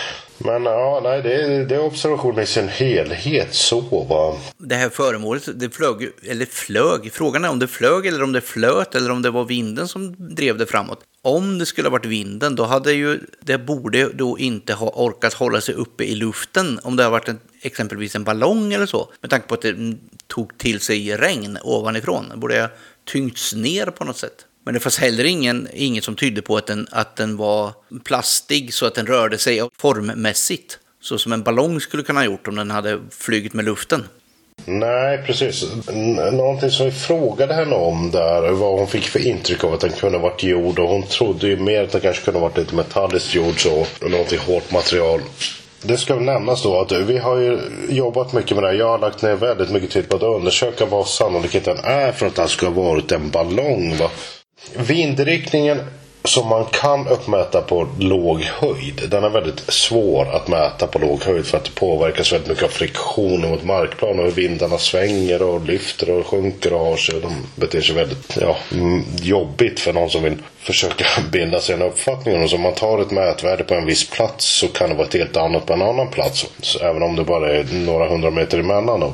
[0.44, 4.38] Men ja, nej, det, det är observationen i sin helhet så va.
[4.59, 8.40] Det här föremålet, det flög, eller flög, frågan är om det flög eller om det
[8.40, 10.98] flöt eller om det var vinden som drev det framåt.
[11.22, 15.33] Om det skulle ha varit vinden, då hade ju, det borde då inte ha orkat
[15.33, 19.09] hålla sig uppe i luften om det har varit en, exempelvis en ballong eller så.
[19.20, 19.76] Med tanke på att det
[20.26, 22.28] tog till sig regn ovanifrån.
[22.28, 22.68] Det borde ha
[23.05, 24.46] tyngts ner på något sätt.
[24.64, 27.72] Men det fanns heller ingen, inget som tydde på att den, att den var
[28.05, 30.79] plastig så att den rörde sig formmässigt.
[31.01, 34.05] Så som en ballong skulle kunna ha gjort om den hade flugit med luften.
[34.64, 35.64] Nej, precis.
[36.33, 39.92] Någonting som vi frågade henne om där vad hon fick för intryck av att den
[39.92, 43.35] kunde varit gjord och hon trodde ju mer att den kanske kunde varit lite metalliskt
[43.35, 43.87] gjord så.
[44.01, 45.20] Någonting hårt material.
[45.83, 48.77] Det ska väl nämnas då att vi har ju jobbat mycket med det här.
[48.77, 52.35] Jag har lagt ner väldigt mycket tid på att undersöka vad sannolikheten är för att
[52.35, 53.96] det här ska ha varit en ballong.
[53.96, 54.11] Va?
[54.77, 55.81] Vindriktningen
[56.25, 59.03] som man kan uppmäta på låg höjd.
[59.11, 62.65] Den är väldigt svår att mäta på låg höjd för att det påverkas väldigt mycket
[62.65, 67.21] av friktionen mot markplan och hur vindarna svänger och lyfter och sjunker och har sig.
[67.21, 71.83] De beter sig väldigt ja, mm, jobbigt för någon som vill försöka bilda sig en
[71.83, 72.43] uppfattning.
[72.43, 75.15] Och om man tar ett mätvärde på en viss plats så kan det vara ett
[75.15, 76.47] helt annat på en annan plats.
[76.61, 79.12] Så även om det bara är några hundra meter emellan dem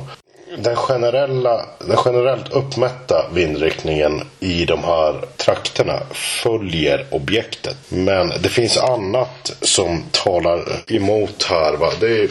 [0.57, 7.77] den, generella, den generellt uppmätta vindriktningen i de här trakterna följer objektet.
[7.89, 11.73] Men det finns annat som talar emot här.
[11.77, 11.91] Va?
[11.99, 12.29] Det är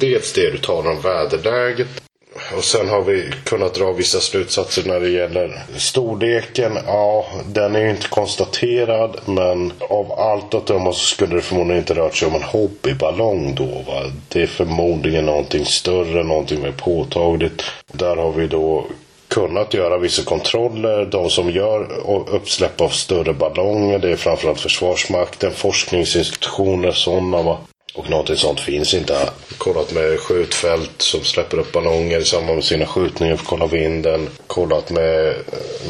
[0.00, 2.07] dels det du talar om väderläget.
[2.56, 6.78] Och sen har vi kunnat dra vissa slutsatser när det gäller storleken.
[6.86, 11.82] Ja, den är ju inte konstaterad men av allt att döma så skulle det förmodligen
[11.82, 13.64] inte rört sig om en hobbyballong då.
[13.64, 14.02] Va?
[14.28, 17.62] Det är förmodligen någonting större, någonting mer påtagligt.
[17.92, 18.86] Där har vi då
[19.28, 21.04] kunnat göra vissa kontroller.
[21.04, 21.88] De som gör
[22.28, 27.42] uppsläpp av större ballonger det är framförallt Försvarsmakten, forskningsinstitutioner, sådana.
[27.42, 27.58] Va?
[27.98, 29.30] Och någonting sånt finns inte.
[29.58, 33.66] Kollat med skjutfält som släpper upp ballonger i samband med sina skjutningar för att kolla
[33.66, 34.28] vinden.
[34.46, 35.34] Kollat med,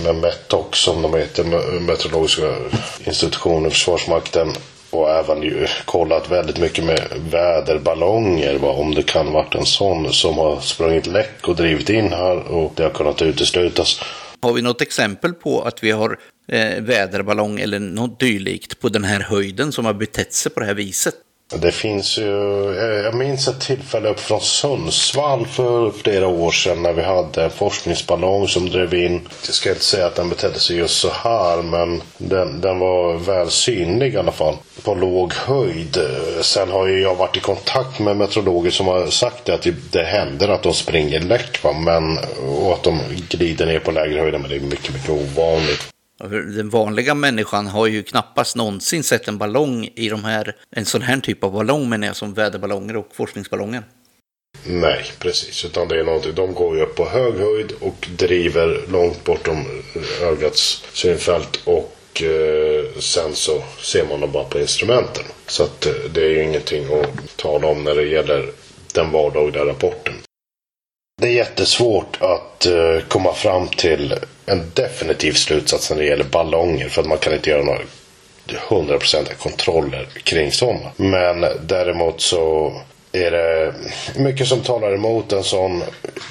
[0.04, 1.44] med Metoc som de heter,
[1.80, 2.54] Meteorologiska
[3.04, 4.52] institutionen, Försvarsmakten.
[4.90, 8.58] Och även ju kollat väldigt mycket med väderballonger.
[8.58, 8.68] Va?
[8.68, 12.72] Om det kan varit en sån som har sprungit läck och drivit in här och
[12.76, 14.00] det har kunnat uteslutas.
[14.42, 16.18] Har vi något exempel på att vi har
[16.52, 20.66] eh, väderballong eller något dylikt på den här höjden som har betett sig på det
[20.66, 21.14] här viset?
[21.56, 26.82] Det finns ju, eh, jag minns ett tillfälle upp från Sundsvall för flera år sedan
[26.82, 29.28] när vi hade en forskningsballong som drev in.
[29.46, 33.14] Jag ska inte säga att den betedde sig just så här men den, den var
[33.14, 34.56] väl synlig i alla fall.
[34.82, 35.98] På låg höjd.
[36.42, 40.04] Sen har ju jag varit i kontakt med meteorologer som har sagt det, att det
[40.04, 41.72] händer att de springer läck va?
[41.72, 45.88] men och att de glider ner på lägre höjder men det är mycket, mycket ovanligt.
[46.20, 50.84] Alltså, den vanliga människan har ju knappast någonsin sett en ballong i de här, en
[50.84, 53.82] sån här typ av ballong menar jag, som väderballonger och forskningsballonger.
[54.66, 55.64] Nej, precis.
[55.64, 59.64] Utan det är någonting, de går ju upp på hög höjd och driver långt bortom
[60.22, 65.24] ögats synfält och eh, sen så ser man dem bara på instrumenten.
[65.46, 68.50] Så att eh, det är ju ingenting att tala om när det gäller
[68.94, 70.14] den vardagliga rapporten.
[71.20, 74.14] Det är jättesvårt att eh, komma fram till
[74.46, 77.80] en definitiv slutsats när det gäller ballonger för att man kan inte göra några
[78.68, 80.90] hundraprocentiga kontroller kring sådana.
[80.96, 82.72] Men däremot så
[83.12, 83.74] är det
[84.16, 85.82] mycket som talar emot en sån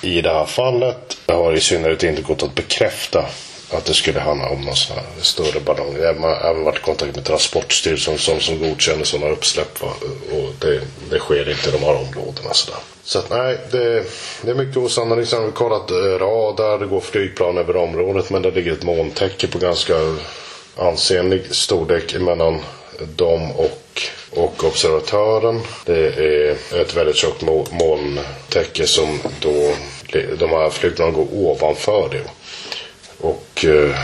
[0.02, 1.18] i det här fallet.
[1.26, 3.26] Det har i synnerhet inte gått att bekräfta
[3.70, 5.98] att det skulle handla om någon sån här större ballong.
[6.00, 9.84] Jag har även varit i kontakt med Transportstyrelsen som, som godkänner sådana uppsläpp.
[10.32, 12.54] Och det, det sker inte i de här områdena.
[12.54, 12.80] Sådär.
[13.04, 14.04] Så att, nej, det,
[14.42, 15.30] det är mycket osannolikt.
[15.30, 18.84] Sen har vi kollat eh, radar, det går flygplan över området men det ligger ett
[18.84, 19.96] molntäcke på ganska
[20.78, 22.60] ansenlig storlek mellan
[23.16, 24.02] dem och,
[24.32, 25.62] och observatören.
[25.86, 29.74] Det är ett väldigt tjockt molntäcke som då
[30.40, 32.37] de här flygplanen går ovanför det.
[33.22, 33.96] Och eh,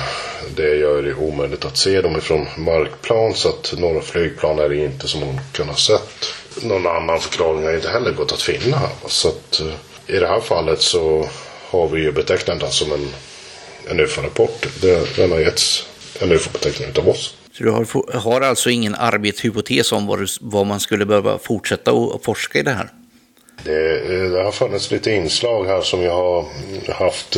[0.56, 4.78] det gör det omöjligt att se dem ifrån markplan så att några flygplan är det
[4.78, 6.26] inte som man kunnat sett.
[6.62, 8.82] Någon annan förklaring har inte heller gått att finna.
[9.08, 11.30] Så att eh, i det här fallet så
[11.70, 13.08] har vi ju betecknat den som en,
[13.90, 14.68] en UFO-rapport.
[15.16, 15.88] Den har getts
[16.20, 17.36] en UFO-beteckning utav oss.
[17.52, 21.92] Så du har, har alltså ingen arbetshypotes om vad, du, vad man skulle behöva fortsätta
[21.92, 22.90] att forska i det här?
[23.64, 26.46] Det, det, har funnits lite inslag här som jag har
[26.94, 27.38] haft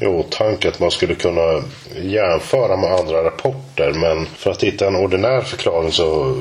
[0.00, 1.62] i åtanke att man skulle kunna
[2.02, 3.92] jämföra med andra rapporter.
[3.92, 6.36] Men för att hitta en ordinär förklaring så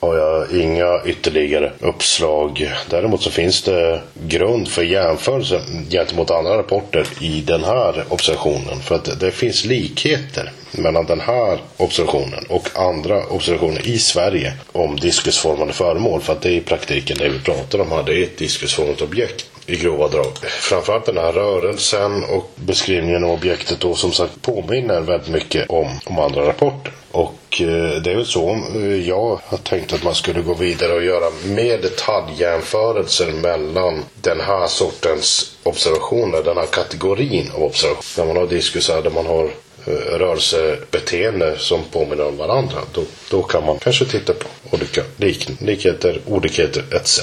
[0.00, 2.72] har jag inga ytterligare uppslag.
[2.90, 8.80] Däremot så finns det grund för jämförelse gentemot andra rapporter i den här observationen.
[8.82, 14.96] För att det finns likheter mellan den här observationen och andra observationer i Sverige om
[14.96, 16.20] diskusformade föremål.
[16.20, 18.02] För att det är i praktiken det vi pratar om här.
[18.02, 20.32] Det är ett diskusformat objekt i grova drag.
[20.60, 25.88] Framförallt den här rörelsen och beskrivningen av objektet då som sagt påminner väldigt mycket om,
[26.04, 26.92] om andra rapporter.
[27.10, 30.92] Och eh, det är väl så eh, jag har tänkt att man skulle gå vidare
[30.92, 38.26] och göra mer detaljjämförelser mellan den här sortens observationer, den här kategorin av observationer.
[38.26, 39.44] När man har diskusar där man har
[39.86, 42.78] eh, rörelsebeteende som påminner om varandra.
[42.92, 47.20] Då, då kan man kanske titta på olika lik, likheter, olikheter etc.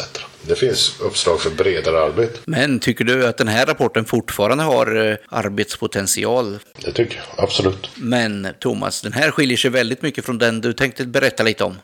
[0.48, 2.40] Det finns uppslag för bredare arbete.
[2.46, 6.60] Men tycker du att den här rapporten fortfarande har eh, arbetspotential?
[6.86, 7.90] Det tycker jag, absolut.
[7.96, 11.78] Men Thomas, den här skiljer sig väldigt mycket från den du tänkte berätta lite om.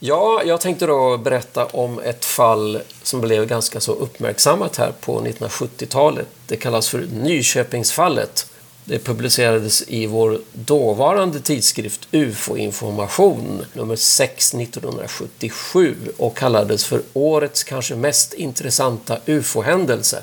[0.00, 5.20] Ja, jag tänkte då berätta om ett fall som blev ganska så uppmärksammat här på
[5.20, 6.28] 1970-talet.
[6.46, 8.46] Det kallas för Nyköpingsfallet.
[8.88, 17.94] Det publicerades i vår dåvarande tidskrift UFO-information nummer 6 1977 och kallades för årets kanske
[17.94, 20.22] mest intressanta UFO-händelse.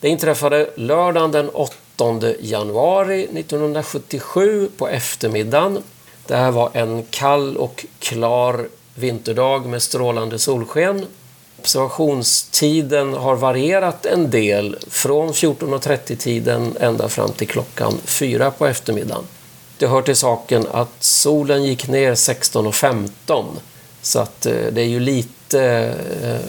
[0.00, 5.82] Det inträffade lördagen den 8 januari 1977 på eftermiddagen.
[6.26, 11.06] Det här var en kall och klar vinterdag med strålande solsken.
[11.64, 19.24] Observationstiden har varierat en del från 14.30-tiden ända fram till klockan fyra på eftermiddagen.
[19.78, 23.44] Det hör till saken att solen gick ner 16.15
[24.02, 26.40] så att eh, det är ju lite, eh,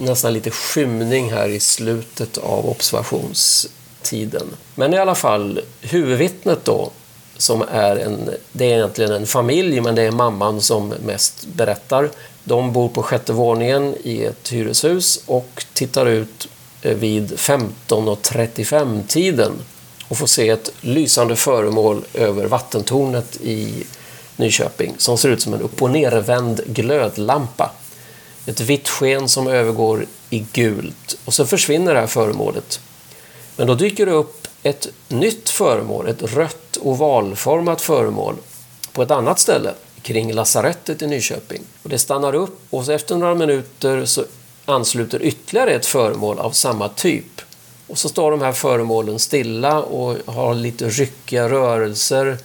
[0.00, 4.46] nästan lite skymning här i slutet av observationstiden.
[4.74, 6.90] Men i alla fall, huvudvittnet då
[7.36, 12.10] som är en, det är egentligen en familj men det är mamman som mest berättar.
[12.44, 16.48] De bor på sjätte våningen i ett hyreshus och tittar ut
[16.82, 19.52] eh, vid 15.35 tiden
[20.08, 23.84] och får se ett lysande föremål över vattentornet i
[24.36, 27.70] Nyköping som ser ut som en upp och nervänd glödlampa.
[28.46, 32.80] Ett vitt sken som övergår i gult och så försvinner det här föremålet.
[33.56, 38.34] Men då dyker det upp ett nytt föremål, ett rött ovalformat föremål
[38.92, 41.62] på ett annat ställe kring lasarettet i Nyköping.
[41.82, 44.24] Och det stannar upp och så efter några minuter så
[44.64, 47.40] ansluter ytterligare ett föremål av samma typ.
[47.86, 52.38] Och så står de här föremålen stilla och har lite ryckiga rörelser,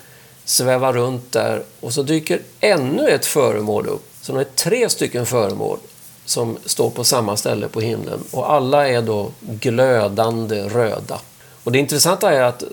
[0.46, 4.06] svävar runt där och så dyker ännu ett föremål upp.
[4.22, 5.80] Så det är tre stycken föremål
[6.26, 11.20] som står på samma ställe på himlen och alla är då glödande röda.
[11.64, 12.64] Och det intressanta är att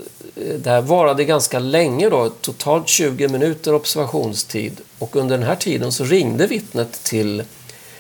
[0.49, 4.81] Eh, det här varade ganska länge då, totalt 20 minuter observationstid.
[4.99, 7.43] Och under den här tiden så ringde vittnet till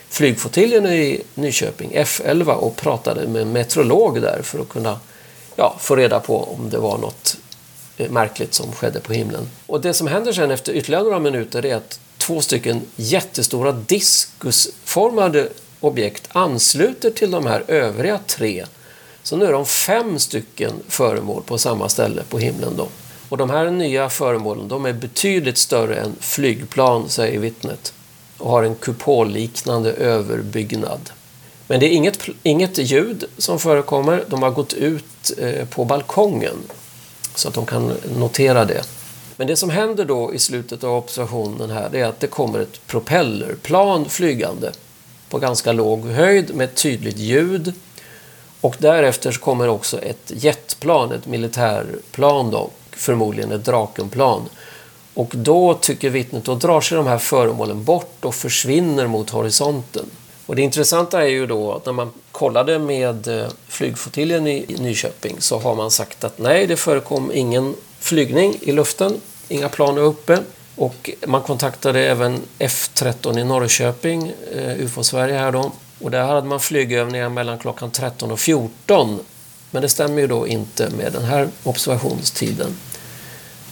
[0.08, 5.00] flygflottiljen i Nyköping, F11, och pratade med en meteorolog där för att kunna
[5.56, 7.36] ja, få reda på om det var något
[7.96, 9.48] eh, märkligt som skedde på himlen.
[9.66, 15.48] Och det som händer sen efter ytterligare några minuter är att två stycken jättestora diskusformade
[15.80, 18.64] objekt ansluter till de här övriga tre
[19.22, 22.76] så nu är de fem stycken föremål på samma ställe på himlen.
[22.76, 22.88] Då.
[23.28, 27.92] Och de här nya föremålen de är betydligt större än flygplan, säger vittnet.
[28.38, 31.10] och har en kupolliknande överbyggnad.
[31.66, 34.24] Men det är inget, inget ljud som förekommer.
[34.28, 36.56] De har gått ut eh, på balkongen
[37.34, 38.82] så att de kan notera det.
[39.36, 42.86] Men det som händer då i slutet av observationen här är att det kommer ett
[42.86, 44.72] propellerplan flygande
[45.28, 47.74] på ganska låg höjd med ett tydligt ljud.
[48.62, 54.48] Och därefter kommer också ett jetplan, ett militärplan då, förmodligen ett Drakenplan.
[55.14, 60.06] Och då tycker vittnet, då drar sig de här föremålen bort och försvinner mot horisonten.
[60.46, 65.36] Och det intressanta är ju då att när man kollade med flygfotiljen flygflottiljen i Nyköping
[65.38, 70.02] så har man sagt att nej, det förekom ingen flygning i luften, inga plan är
[70.02, 70.38] uppe.
[70.76, 75.72] Och man kontaktade även F13 i Norrköping, eh, UFO-Sverige här då.
[76.03, 79.20] Och där hade man flygövningar mellan klockan 13 och 14.
[79.70, 82.76] Men det stämmer ju då inte med den här observationstiden.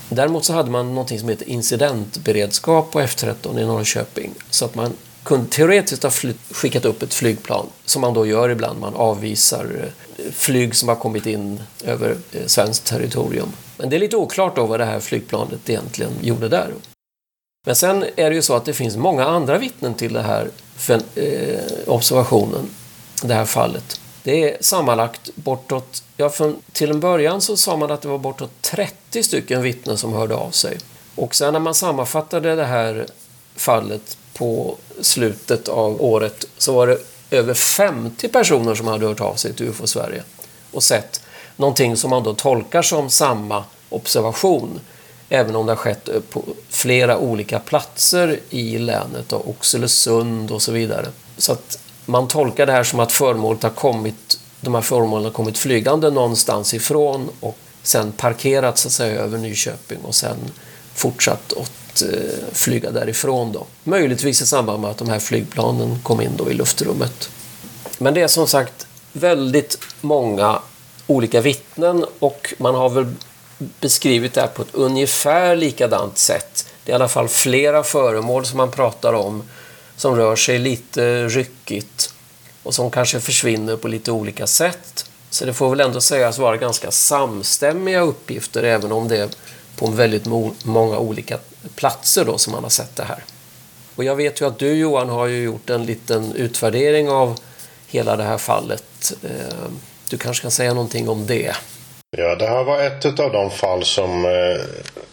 [0.09, 4.35] Däremot så hade man något som heter incidentberedskap på F13 i Norrköping.
[4.51, 6.11] Så att man kunde teoretiskt ha
[6.51, 8.81] skickat upp ett flygplan, som man då gör ibland.
[8.81, 13.53] Man avvisar eh, flyg som har kommit in över eh, svenskt territorium.
[13.77, 16.71] Men det är lite oklart då vad det här flygplanet egentligen gjorde där.
[17.67, 20.51] Men sen är det ju så att det finns många andra vittnen till den här
[21.15, 22.71] eh, observationen,
[23.23, 24.01] det här fallet.
[24.23, 26.31] Det är sammanlagt bortåt, ja
[26.73, 30.35] till en början så sa man att det var bortåt 30 stycken vittnen som hörde
[30.35, 30.79] av sig.
[31.15, 33.07] Och sen när man sammanfattade det här
[33.57, 36.99] fallet på slutet av året så var det
[37.31, 40.23] över 50 personer som hade hört av sig till UFO Sverige
[40.71, 41.21] och sett
[41.57, 44.81] någonting som man då tolkar som samma observation
[45.31, 50.63] även om det har skett eh, på flera olika platser i länet, och Oxelösund och
[50.63, 51.07] så vidare.
[51.37, 55.33] Så att man tolkar det här som att föremålet har kommit, de här föremålen har
[55.33, 60.37] kommit flygande någonstans ifrån och sen parkerat så att säga över Nyköping och sen
[60.95, 62.09] fortsatt att eh,
[62.53, 63.67] flyga därifrån då.
[63.85, 67.31] Möjligtvis i samband med att de här flygplanen kom in då i luftrummet.
[67.99, 70.59] Men det är som sagt väldigt många
[71.07, 73.15] olika vittnen och man har väl
[73.81, 76.67] beskrivit det här på ett ungefär likadant sätt.
[76.85, 79.43] Det är i alla fall flera föremål som man pratar om
[79.97, 82.15] som rör sig lite ryckigt
[82.63, 85.11] och som kanske försvinner på lite olika sätt.
[85.31, 89.29] Så det får väl ändå sägas vara ganska samstämmiga uppgifter även om det är
[89.77, 90.27] på väldigt
[90.65, 91.39] många olika
[91.75, 93.25] platser då som man har sett det här.
[93.95, 97.39] Och jag vet ju att du Johan har ju gjort en liten utvärdering av
[97.87, 99.13] hela det här fallet.
[99.23, 99.71] Eh,
[100.09, 101.57] du kanske kan säga någonting om det?
[102.17, 104.61] Ja, det här var ett av de fall som eh,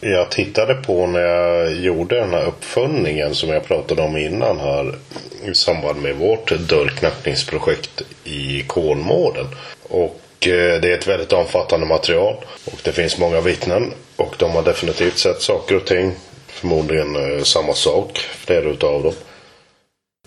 [0.10, 4.96] jag tittade på när jag gjorde den här uppföljningen som jag pratade om innan här
[5.46, 9.46] i samband med vårt dörrknackningsprojekt i Kolmården.
[9.90, 12.36] Och eh, det är ett väldigt omfattande material
[12.66, 16.12] och det finns många vittnen och de har definitivt sett saker och ting.
[16.48, 19.14] Förmodligen eh, samma sak, flera utav dem.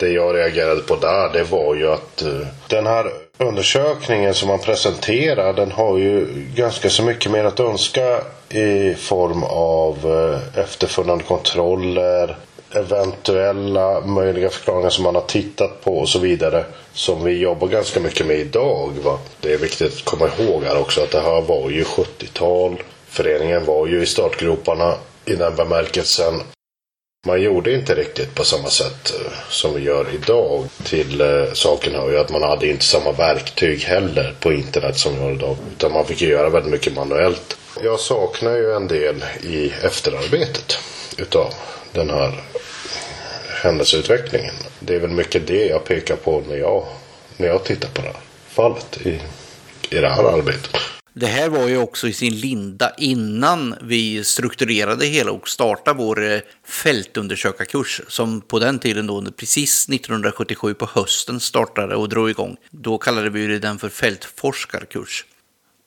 [0.01, 4.59] Det jag reagerade på där det var ju att eh, den här undersökningen som man
[4.59, 11.25] presenterar den har ju ganska så mycket mer att önska i form av eh, efterföljande
[11.25, 12.37] kontroller,
[12.75, 16.65] eventuella möjliga förklaringar som man har tittat på och så vidare.
[16.93, 18.91] Som vi jobbar ganska mycket med idag.
[19.05, 19.19] Va?
[19.41, 22.83] Det är viktigt att komma ihåg här också att det här var ju 70-tal.
[23.09, 24.95] Föreningen var ju i startgroparna
[25.25, 26.35] i den bemärkelsen.
[27.27, 30.65] Man gjorde inte riktigt på samma sätt eh, som vi gör idag.
[30.85, 35.15] Till eh, saken hör ju att man hade inte samma verktyg heller på internet som
[35.15, 35.57] vi har idag.
[35.77, 37.57] Utan man fick göra väldigt mycket manuellt.
[37.83, 40.79] Jag saknar ju en del i efterarbetet
[41.19, 41.55] utav
[41.93, 42.41] den här
[43.63, 44.55] händelseutvecklingen.
[44.79, 46.87] Det är väl mycket det jag pekar på när jag,
[47.37, 48.17] när jag tittar på det här
[48.49, 49.21] fallet i,
[49.91, 50.77] i det här arbetet.
[51.13, 56.33] Det här var ju också i sin linda innan vi strukturerade hela och startade vår
[56.33, 62.57] eh, fältundersökarkurs som på den tiden då precis 1977 på hösten startade och drog igång.
[62.71, 65.25] Då kallade vi den för fältforskarkurs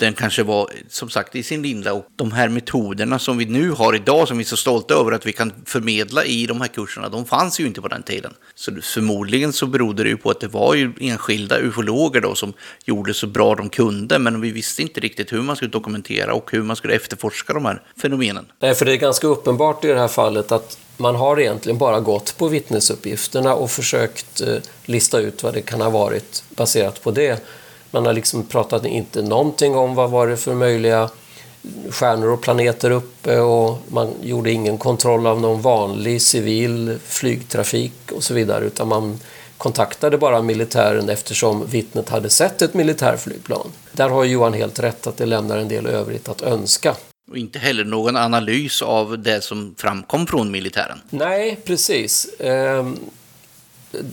[0.04, 3.72] den kanske var som sagt i sin linda och de här metoderna som vi nu
[3.72, 6.68] har idag som vi är så stolta över att vi kan förmedla i de här
[6.68, 8.34] kurserna, de fanns ju inte på den tiden.
[8.56, 12.54] Så förmodligen så berodde det ju på att det var ju enskilda ufologer då som
[12.86, 16.52] gjorde så bra de kunde, men vi visste inte riktigt hur man skulle dokumentera och
[16.52, 18.46] hur man skulle efterforska de här fenomenen.
[18.60, 22.00] Nej, för det är ganska uppenbart i det här fallet att man har egentligen bara
[22.00, 27.12] gått på vittnesuppgifterna och försökt eh, lista ut vad det kan ha varit baserat på
[27.12, 27.44] det.
[27.94, 31.10] Man har liksom pratat inte någonting om vad var det för möjliga
[31.90, 38.24] stjärnor och planeter uppe och man gjorde ingen kontroll av någon vanlig civil flygtrafik och
[38.24, 39.20] så vidare utan man
[39.58, 43.72] kontaktade bara militären eftersom vittnet hade sett ett militärflygplan.
[43.92, 46.96] Där har Johan helt rätt att det lämnar en del övrigt att önska.
[47.32, 51.02] Och inte heller någon analys av det som framkom från militären.
[51.10, 52.28] Nej, precis.
[52.40, 52.98] Ehm,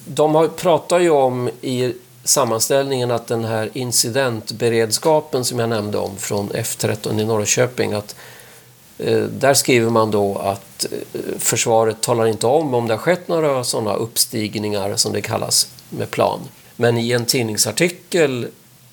[0.04, 6.50] De pratar ju om i sammanställningen att den här incidentberedskapen som jag nämnde om från
[6.50, 8.16] F13 i Norrköping, att
[8.98, 10.98] eh, där skriver man då att eh,
[11.38, 16.10] försvaret talar inte om om det har skett några sådana uppstigningar som det kallas med
[16.10, 16.40] plan.
[16.76, 18.46] Men i en tidningsartikel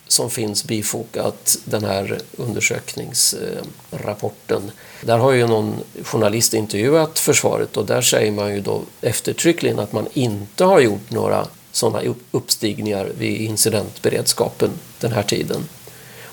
[0.07, 4.71] som finns bifogat den här undersökningsrapporten.
[5.01, 9.93] Där har ju någon journalist intervjuat försvaret och där säger man ju då eftertryckligen att
[9.93, 11.47] man inte har gjort några
[11.77, 14.69] sådana uppstigningar vid incidentberedskapen
[14.99, 15.63] den här tiden.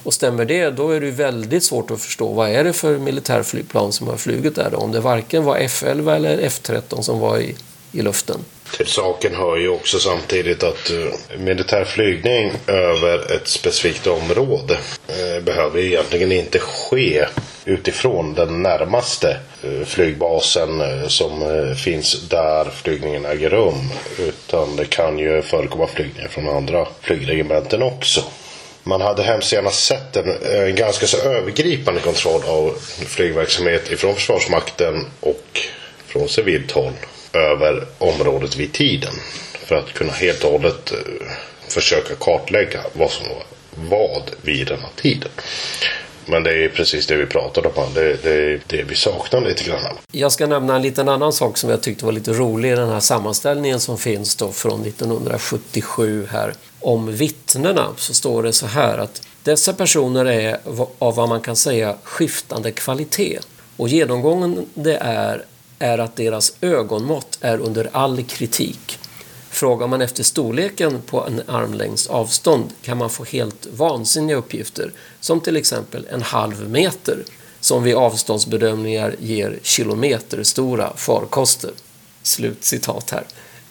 [0.05, 3.93] Och stämmer det, då är det väldigt svårt att förstå vad är det för militärflygplan
[3.93, 4.77] som har flugit där då?
[4.77, 7.55] Om det varken var F11 eller F13 som var i,
[7.93, 8.39] i luften.
[8.77, 15.43] Till saken hör ju också samtidigt att eh, militär flygning över ett specifikt område eh,
[15.43, 17.27] behöver egentligen inte ske
[17.65, 21.45] utifrån den närmaste eh, flygbasen som
[21.85, 23.91] finns där flygningen äger rum.
[24.19, 28.25] Utan det kan ju förekomma flygningar från andra flygregementen också.
[28.83, 32.75] Man hade hemskt gärna sett en, en ganska så övergripande kontroll av
[33.07, 35.61] flygverksamhet ifrån Försvarsmakten och
[36.07, 36.93] från civilt håll
[37.35, 39.15] över området vid tiden.
[39.53, 41.27] För att kunna helt och hållet eh,
[41.69, 43.45] försöka kartlägga vad som var
[43.77, 45.31] vad vid den här tiden.
[46.27, 47.95] Men det är precis det vi pratade om.
[47.95, 49.81] Det, det är det vi saknar lite grann.
[50.13, 52.89] Jag ska nämna en liten annan sak som jag tyckte var lite rolig i den
[52.89, 56.55] här sammanställningen som finns då från 1977 här.
[56.81, 60.59] Om vittnena så står det så här att dessa personer är
[60.99, 63.39] av vad man kan säga skiftande kvalitet.
[63.77, 65.45] Och genomgången det är
[65.85, 68.99] är att deras ögonmått är under all kritik.
[69.51, 75.41] Frågar man efter storleken på en armlängds avstånd kan man få helt vansinniga uppgifter som
[75.41, 77.19] till exempel en halv meter
[77.61, 81.71] som vid avståndsbedömningar ger kilometerstora farkoster.
[82.23, 83.25] Slut citat här.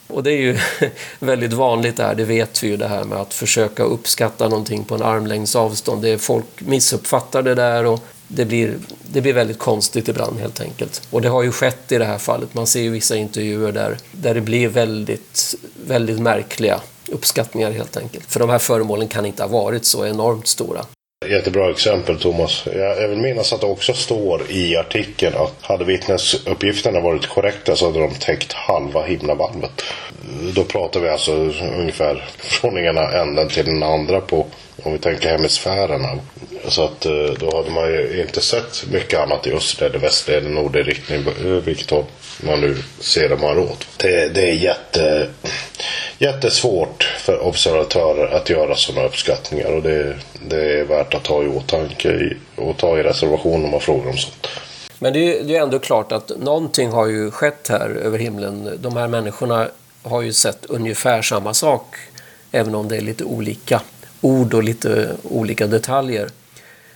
[0.07, 0.57] Och det är ju
[1.20, 4.95] väldigt vanligt där, det vet vi ju det här med att försöka uppskatta någonting på
[4.95, 6.01] en armlängds avstånd.
[6.01, 7.99] Det är folk missuppfattar det där och
[8.36, 11.08] det blir, det blir väldigt konstigt ibland helt enkelt.
[11.10, 12.54] Och det har ju skett i det här fallet.
[12.54, 15.56] Man ser ju vissa intervjuer där, där det blir väldigt,
[15.86, 18.26] väldigt märkliga uppskattningar helt enkelt.
[18.32, 20.86] För de här föremålen kan inte ha varit så enormt stora.
[21.30, 22.64] Jättebra exempel Thomas.
[22.74, 27.86] Jag, vill minnas att det också står i artikeln att hade vittnesuppgifterna varit korrekta så
[27.86, 29.84] hade de täckt halva himlavalvet.
[30.56, 31.32] Då pratar vi alltså
[31.80, 34.46] ungefär från ena änden till den andra på
[34.84, 36.19] om vi tänker hemisfärerna.
[36.67, 40.30] Så att eh, då hade man ju inte sett mycket annat i öst eller väst
[40.30, 41.26] eller nordlig riktning.
[41.45, 42.05] Eh, vilket håll
[42.43, 43.88] man nu ser det man åt.
[43.97, 45.28] Det, det är jätte,
[46.17, 49.76] jättesvårt för observatörer att göra sådana uppskattningar.
[49.76, 50.15] Och det,
[50.49, 54.17] det är värt att ta i åtanke och ta i reservation om man frågar om
[54.17, 54.47] sånt.
[54.99, 58.78] Men det är ju ändå klart att någonting har ju skett här över himlen.
[58.80, 59.67] De här människorna
[60.03, 61.95] har ju sett ungefär samma sak.
[62.51, 63.82] Även om det är lite olika
[64.24, 66.30] ord och lite olika detaljer.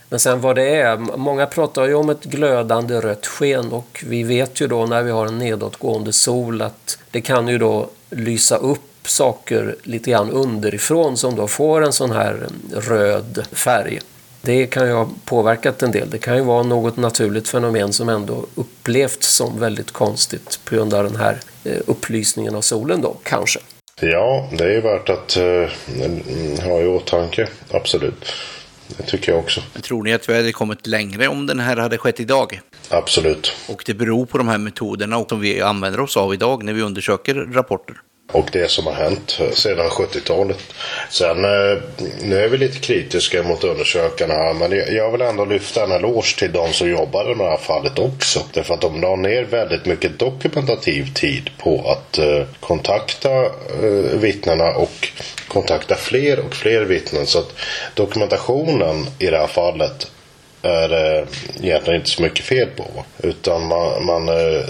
[0.08, 4.22] Men sen vad det är, många pratar ju om ett glödande rött sken och vi
[4.22, 8.56] vet ju då när vi har en nedåtgående sol att det kan ju då lysa
[8.56, 14.00] upp saker lite grann underifrån som då får en sån här röd färg.
[14.42, 16.10] Det kan ju ha påverkat en del.
[16.10, 20.94] Det kan ju vara något naturligt fenomen som ändå upplevts som väldigt konstigt på grund
[20.94, 23.60] av den här eh, upplysningen av solen då, kanske.
[24.00, 27.48] Ja, det är värt att uh, ha i åtanke.
[27.70, 28.32] Absolut.
[28.96, 29.60] Det tycker jag också.
[29.72, 32.60] Men tror ni att vi hade kommit längre om den här hade skett idag?
[32.88, 33.52] Absolut.
[33.68, 36.82] Och det beror på de här metoderna som vi använder oss av idag när vi
[36.82, 37.96] undersöker rapporter
[38.32, 40.58] och det som har hänt sedan 70-talet.
[41.10, 41.78] Sen eh,
[42.22, 46.38] nu är vi lite kritiska mot undersökarna här men jag vill ändå lyfta en eloge
[46.38, 48.40] till de som jobbade med det här fallet också.
[48.52, 54.70] Därför att de la ner väldigt mycket dokumentativ tid på att eh, kontakta eh, vittnena
[54.70, 55.08] och
[55.48, 57.26] kontakta fler och fler vittnen.
[57.26, 57.52] Så att
[57.94, 60.10] dokumentationen i det här fallet
[60.62, 61.26] är det
[61.62, 63.04] egentligen inte så mycket fel på.
[63.22, 64.64] Utan man, man eh,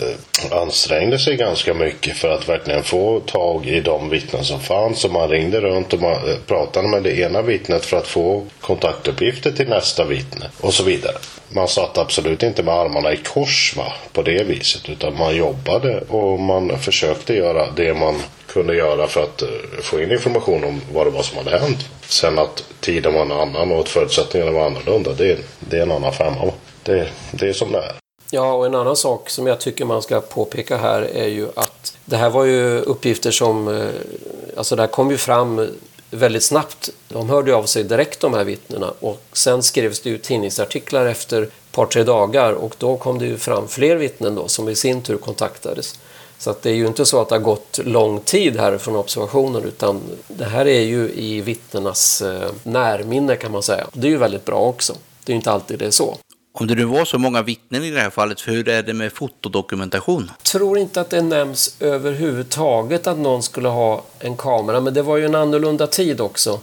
[0.51, 5.05] ansträngde sig ganska mycket för att verkligen få tag i de vittnen som fanns.
[5.05, 8.47] Och man ringde runt och man eh, pratade med det ena vittnet för att få
[8.61, 11.16] kontaktuppgifter till nästa vittne och så vidare.
[11.51, 16.01] Man satt absolut inte med armarna i kors va, på det viset utan man jobbade
[16.01, 18.22] och man försökte göra det man
[18.59, 19.48] kunde göra för att eh,
[19.82, 21.78] få in information om vad det var som hade hänt.
[22.09, 25.92] Sen att tiden var en annan och att förutsättningarna var annorlunda, det, det är en
[25.92, 26.52] annan femma.
[26.82, 27.94] Det, det är som det är.
[28.30, 31.96] Ja, och en annan sak som jag tycker man ska påpeka här är ju att
[32.04, 33.88] det här var ju uppgifter som, eh,
[34.56, 35.68] alltså det här kom ju fram
[36.11, 36.90] väldigt snabbt.
[37.09, 41.42] De hörde av sig direkt de här vittnena och sen skrevs det ju tidningsartiklar efter
[41.42, 44.74] ett par tre dagar och då kom det ju fram fler vittnen då som i
[44.74, 45.98] sin tur kontaktades.
[46.39, 48.97] Så att det är ju inte så att det har gått lång tid här från
[48.97, 53.86] observationen utan det här är ju i vittnenas eh, närminne kan man säga.
[53.93, 54.93] Det är ju väldigt bra också.
[55.24, 56.18] Det är ju inte alltid det är så.
[56.53, 59.12] Om det nu var så många vittnen i det här fallet, hur är det med
[59.12, 60.30] fotodokumentation?
[60.39, 65.03] Jag tror inte att det nämns överhuvudtaget att någon skulle ha en kamera, men det
[65.03, 66.61] var ju en annorlunda tid också.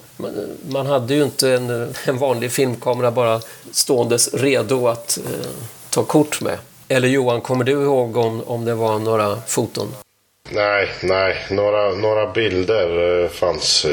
[0.69, 5.49] Man hade ju inte en, en vanlig filmkamera bara ståendes redo att eh,
[5.89, 6.57] ta kort med.
[6.87, 9.87] Eller Johan, kommer du ihåg om, om det var några foton?
[10.49, 13.85] Nej, nej, några, några bilder eh, fanns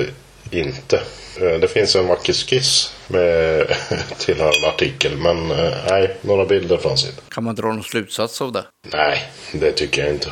[0.50, 0.96] inte.
[1.40, 3.66] Eh, det finns en vacker skiss med
[4.18, 5.16] tillhörande artikel.
[5.16, 7.22] Men eh, nej, några bilder fanns inte.
[7.28, 8.64] Kan man dra någon slutsats av det?
[8.92, 9.22] Nej,
[9.52, 10.30] det tycker jag inte.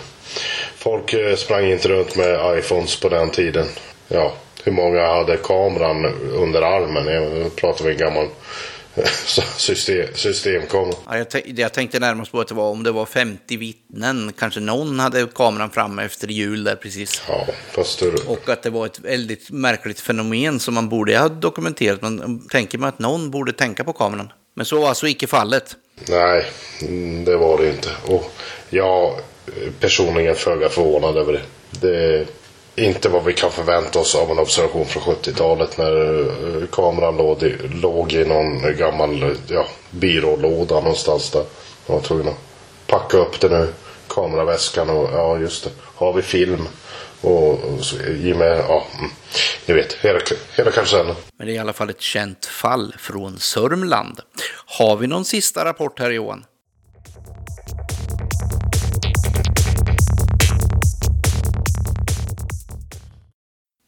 [0.77, 3.67] Folk eh, sprang inte runt med iPhones på den tiden.
[4.09, 4.33] Ja,
[4.65, 7.07] hur många hade kameran under armen?
[7.07, 8.29] Jag pratar vi en gammal
[9.57, 10.95] system, systemkamera.
[11.07, 11.27] Ja, jag,
[11.59, 15.27] jag, tänkte närmast på att det var om det var 50 vittnen, kanske någon hade
[15.35, 17.23] kameran framme efter jul där precis.
[17.29, 18.15] Ja, fast du...
[18.27, 22.03] Och att det var ett väldigt märkligt fenomen som man borde ha dokumenterat.
[22.03, 24.33] Man tänker mig att någon borde tänka på kameran.
[24.55, 25.77] Men så var alltså icke fallet.
[26.09, 26.47] Nej,
[27.25, 27.89] det var det inte.
[28.07, 28.33] Och
[28.71, 29.21] jag
[29.81, 31.43] personligen föga förvånad över det.
[31.71, 32.27] Det
[32.77, 36.21] inte vad vi kan förvänta oss av en observation från 70-talet när
[36.63, 41.45] eh, kameran låg i, låg i någon gammal ja, byrålåda någonstans där.
[41.87, 42.39] Man var tvungen att
[42.87, 43.73] packa upp den nu,
[44.09, 46.69] kameraväskan och ja just det, har vi film
[47.21, 49.11] och, och så, ge mig, ja, mm.
[49.67, 50.21] ni vet, hela,
[50.57, 51.17] hela karusellen.
[51.37, 54.21] Men det är i alla fall ett känt fall från Sörmland.
[54.67, 56.45] Har vi någon sista rapport här Johan?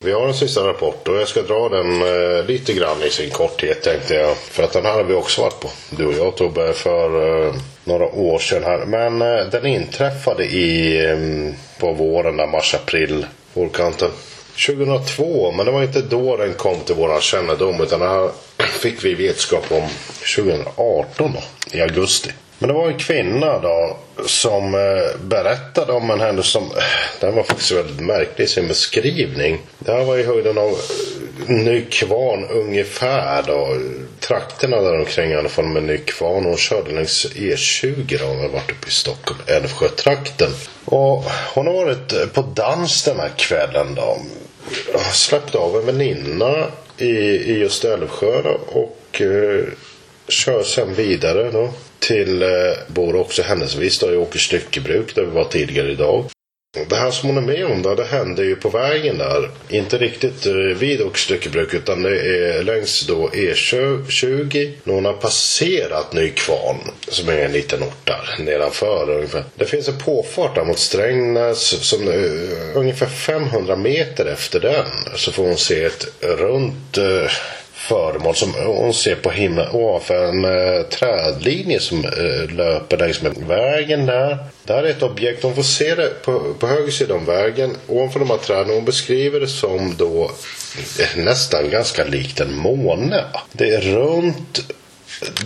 [0.05, 3.31] Vi har en sista rapport och jag ska dra den eh, lite grann i sin
[3.31, 4.37] korthet tänkte jag.
[4.37, 5.71] För att den här har vi också varit på.
[5.91, 8.87] Du och jag Tobbe för eh, några år sedan här.
[8.87, 13.27] Men eh, den inträffade i, eh, på våren där mars-april.
[13.55, 14.11] Vårkanten.
[14.67, 18.31] 2002, men det var inte då den kom till våran kännedom utan det här
[18.81, 19.89] fick vi vetskap om
[20.37, 21.43] 2018 då,
[21.79, 22.31] i augusti.
[22.63, 23.97] Men det var en kvinna då
[24.27, 26.83] som eh, berättade om en händelse som eh,
[27.21, 29.59] den var faktiskt väldigt märklig i sin beskrivning.
[29.79, 33.77] Det här var i höjden av eh, Nykvarn ungefär då.
[34.21, 36.45] Trakterna där omkring i alla fall med Nykvarn.
[36.45, 38.25] Hon körde längs E20 då.
[38.25, 40.51] Hon hade varit uppe i Stockholm, Älvsjötrakten.
[40.85, 44.19] Och hon har varit på dans den här kvällen då.
[45.13, 46.67] Släppte av en väninna
[46.99, 49.65] i, i just Älvsjö då, och eh,
[50.29, 51.71] kör sen vidare då
[52.03, 52.49] till, eh,
[52.87, 56.25] bor också händelsevis då i Åkers styckebruk där vi var tidigare idag.
[56.89, 59.51] Det här som hon är med om då, det hände ju på vägen där.
[59.69, 65.13] Inte riktigt eh, vid Åkers styckebruk utan det är längs då E20 när hon har
[65.13, 66.77] passerat Nykvarn
[67.09, 69.45] som är en liten ort där nedanför ungefär.
[69.55, 74.87] Det finns en påfart där mot Strängnäs som eh, ungefär 500 meter efter den
[75.17, 77.31] så får hon se ett runt eh,
[77.89, 83.37] föremål som hon ser på himlen ovanför en eh, trädlinje som eh, löper längs med
[83.37, 84.39] vägen där.
[84.65, 85.43] Där är ett objekt.
[85.43, 88.75] Hon får se det på, på höger sida om vägen ovanför de här träden.
[88.75, 90.31] Hon beskriver det som då
[91.01, 93.25] eh, nästan ganska likt en måne.
[93.53, 94.61] Det är runt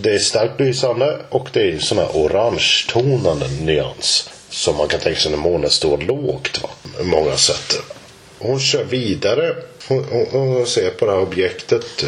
[0.01, 4.29] det är starkt lysande och det är en sån här orangetonande nyans.
[4.49, 6.63] Som man kan tänka sig när månen står lågt.
[6.63, 6.69] Va?
[7.03, 7.96] Många sätt.
[8.39, 9.55] Hon kör vidare
[9.87, 12.05] hon, hon, hon ser på det här objektet.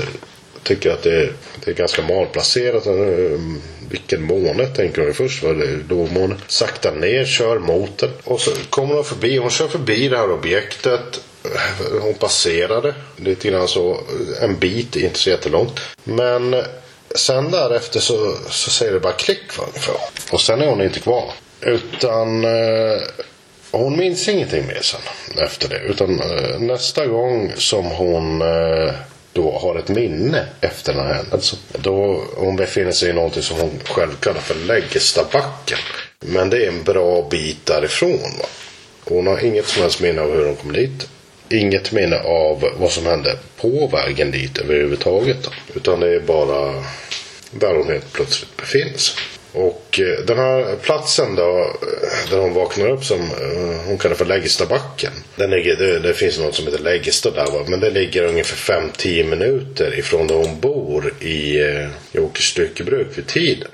[0.64, 1.34] Tycker att det är,
[1.66, 2.86] det är ganska malplacerat.
[2.86, 3.40] Eh,
[3.90, 5.44] vilken måne tänker hon först.
[5.44, 6.36] Var det lågmåne.
[6.48, 8.12] Sakta ner, kör mot den.
[8.24, 9.38] Och så kommer hon förbi.
[9.38, 11.22] Hon kör förbi det här objektet.
[12.02, 13.92] Hon passerar det lite grann så.
[13.92, 15.80] Eh, en bit, inte så jättelångt.
[16.04, 16.64] Men eh,
[17.16, 19.96] sen därefter så, så säger det bara klick ungefär.
[20.32, 21.32] Och sen är hon inte kvar.
[21.62, 22.46] Utan
[23.72, 25.02] och hon minns ingenting mer sen
[25.38, 25.80] efter det.
[25.80, 28.94] Utan eh, nästa gång som hon eh,
[29.34, 31.60] då har ett minne efter den här händelsen.
[31.72, 35.78] Då hon befinner sig i någonting som hon själv kallar för Läggestabacken.
[36.20, 38.20] Men det är en bra bit därifrån.
[38.40, 38.46] Va?
[39.04, 41.08] Hon har inget som helst minne av hur hon kom dit.
[41.50, 45.44] Inget minne av vad som hände på vägen dit överhuvudtaget.
[45.44, 45.50] Då.
[45.76, 46.84] Utan det är bara
[47.52, 49.16] där hon helt plötsligt befinner sig.
[49.54, 54.16] Och eh, den här platsen då, eh, där hon vaknar upp som eh, hon kallar
[54.16, 55.12] för Läggestabacken.
[55.36, 57.66] Den ligger, det, det finns något som heter Läggesta där va?
[57.68, 61.58] men det ligger ungefär 5-10 minuter ifrån där hon bor i,
[62.12, 63.72] i Åkers styckebruk vid tiden.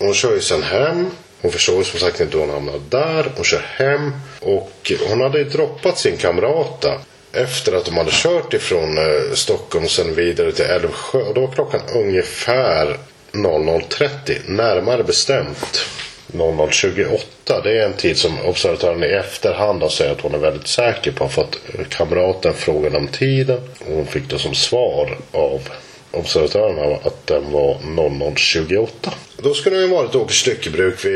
[0.00, 1.06] Hon kör ju sen hem.
[1.42, 3.32] Hon förstår ju som sagt inte hur hon hamnade där.
[3.36, 7.00] Hon kör hem och hon hade ju droppat sin kamrata.
[7.32, 8.98] efter att de hade kört ifrån
[9.34, 11.18] Stockholm sen vidare till Älvsjö.
[11.18, 12.96] Och då var klockan ungefär
[13.36, 15.86] 00.30 närmare bestämt
[16.32, 17.62] 00.28.
[17.62, 21.12] Det är en tid som observatören i efterhand har sagt att hon är väldigt säker
[21.12, 21.28] på.
[21.28, 21.58] För att
[21.88, 23.60] kamraten frågade om tiden.
[23.80, 25.68] Och hon fick då som svar av
[26.10, 28.88] observatören att den var 00.28.
[29.36, 31.12] Då skulle hon varit Åke styckebruk vid,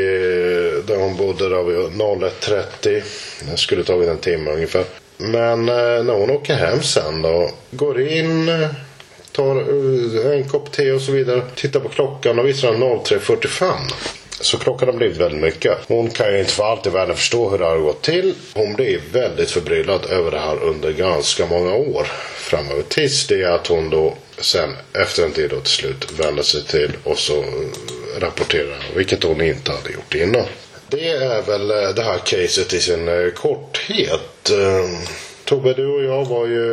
[0.85, 3.03] där hon bodde där vid 01.30.
[3.51, 4.83] Det skulle tagit en timme ungefär.
[5.17, 7.49] Men eh, när hon åker hem sen då.
[7.71, 8.69] Går in, eh,
[9.31, 11.41] tar eh, en kopp te och så vidare.
[11.55, 13.73] Tittar på klockan och visar den 03.45.
[14.41, 15.77] Så klockan har blivit väldigt mycket.
[15.87, 18.33] Hon kan ju inte för allt i världen förstå hur det har gått till.
[18.53, 22.83] Hon blir väldigt förbryllad över det här under ganska många år framöver.
[22.87, 26.91] Tills det att hon då sen efter en tid då till slut vänder sig till
[27.03, 28.83] och så eh, rapporterar.
[28.95, 30.45] Vilket hon inte hade gjort innan.
[30.89, 34.51] Det är väl eh, det här caset i sin korthet.
[35.45, 36.65] Tobbe, du och jag var ju,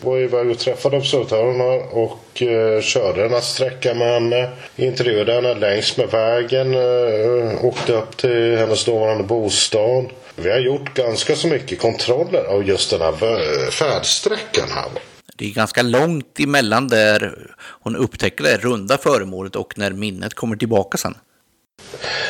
[0.00, 4.50] var iväg och träffade observatörerna och eh, körde den här sträckan med henne.
[4.76, 6.74] Intervjuade henne längs med vägen.
[6.74, 10.04] Eh, åkte upp till hennes dåvarande bostad.
[10.36, 14.90] Vi har gjort ganska så mycket kontroller av just den här färdsträckan här.
[15.36, 20.56] Det är ganska långt emellan där hon upptäcker det runda föremålet och när minnet kommer
[20.56, 21.14] tillbaka sen.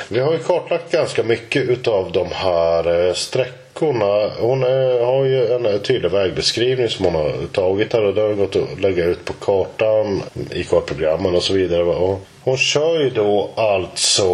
[0.08, 3.69] Vi har ju kartlagt ganska mycket utav de här eh, sträckorna.
[3.80, 8.20] Hon är, har ju en eh, tydlig vägbeskrivning som hon har tagit här och det
[8.20, 11.82] har gått att lägga ut på kartan i kartprogrammen och så vidare.
[11.82, 14.26] Och hon kör ju då alltså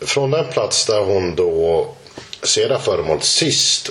[0.00, 1.86] från den plats där hon då
[2.42, 3.90] ser det här föremålet sist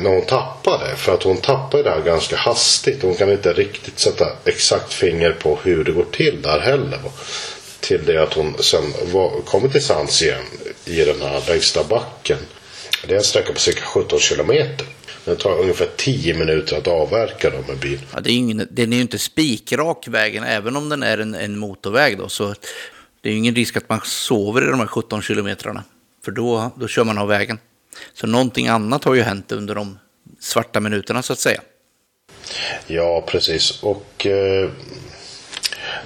[0.00, 0.96] när hon tappar det.
[0.96, 3.02] För att hon tappar det här ganska hastigt.
[3.02, 6.98] Hon kan inte riktigt sätta exakt finger på hur det går till där heller
[7.80, 10.44] till det att hon sen var, kommer till sans igen
[10.84, 12.38] i den här lägsta backen.
[13.06, 14.86] Det är en sträcka på cirka 17 kilometer.
[15.24, 17.98] Det tar ungefär 10 minuter att avverka dem med bil.
[18.14, 21.34] Ja, det är ingen, den är ju inte spikrak vägen, även om den är en,
[21.34, 22.18] en motorväg.
[22.18, 22.54] Då, så
[23.20, 25.84] det är ju ingen risk att man sover i de här 17 kilometrarna.
[26.24, 27.58] För då, då kör man av vägen.
[28.14, 29.98] Så någonting annat har ju hänt under de
[30.40, 31.60] svarta minuterna så att säga.
[32.86, 33.82] Ja, precis.
[33.82, 34.70] Och eh,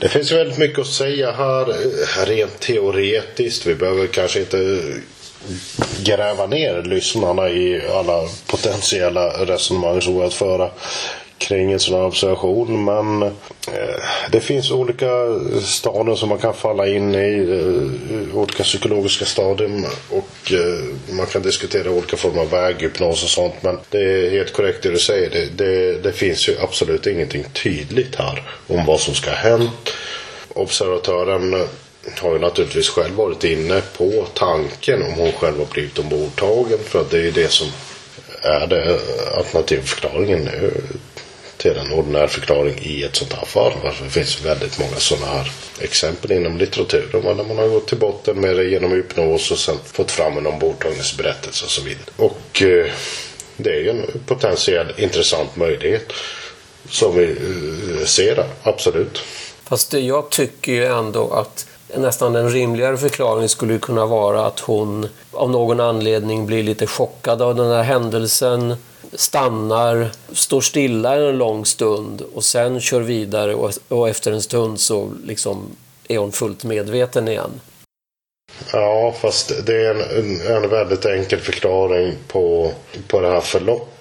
[0.00, 3.66] det finns väldigt mycket att säga här eh, rent teoretiskt.
[3.66, 4.80] Vi behöver kanske inte
[6.04, 10.70] gräva ner lyssnarna i alla potentiella resonemang som går att föra
[11.38, 12.84] kring en sån här observation.
[12.84, 15.06] Men eh, det finns olika
[15.62, 17.38] stadier som man kan falla in i.
[17.50, 19.84] Eh, olika psykologiska stadier.
[20.10, 23.54] Och eh, man kan diskutera olika former av väghypnos och sånt.
[23.60, 25.30] Men det är helt korrekt det du säger.
[25.30, 29.90] Det, det, det finns ju absolut ingenting tydligt här om vad som ska ha hänt.
[30.48, 31.66] Observatören
[32.18, 36.78] har ju naturligtvis själv varit inne på tanken om hon själv har blivit ombordtagen.
[36.84, 37.68] För att det är ju det som
[38.42, 39.00] är det
[39.36, 40.48] alternativa förklaringen
[41.56, 43.72] till en ordinär förklaring i ett sånt här fall.
[43.82, 47.98] Varför det finns väldigt många sådana här exempel inom litteraturen där man har gått till
[47.98, 52.04] botten med det genom hypnos och sen fått fram en ombordtagningsberättelse och så vidare.
[52.16, 52.92] Och eh,
[53.56, 56.12] det är ju en potentiell intressant möjlighet
[56.88, 59.22] som vi eh, ser där, absolut.
[59.64, 61.66] Fast jag tycker ju ändå att
[61.96, 67.42] nästan en rimligare förklaring skulle kunna vara att hon av någon anledning blir lite chockad
[67.42, 68.76] av den här händelsen
[69.12, 74.80] stannar, står stilla en lång stund och sen kör vidare och, och efter en stund
[74.80, 75.76] så liksom
[76.08, 77.60] är hon fullt medveten igen.
[78.72, 82.72] Ja, fast det är en, en väldigt enkel förklaring på,
[83.08, 83.93] på det här förloppet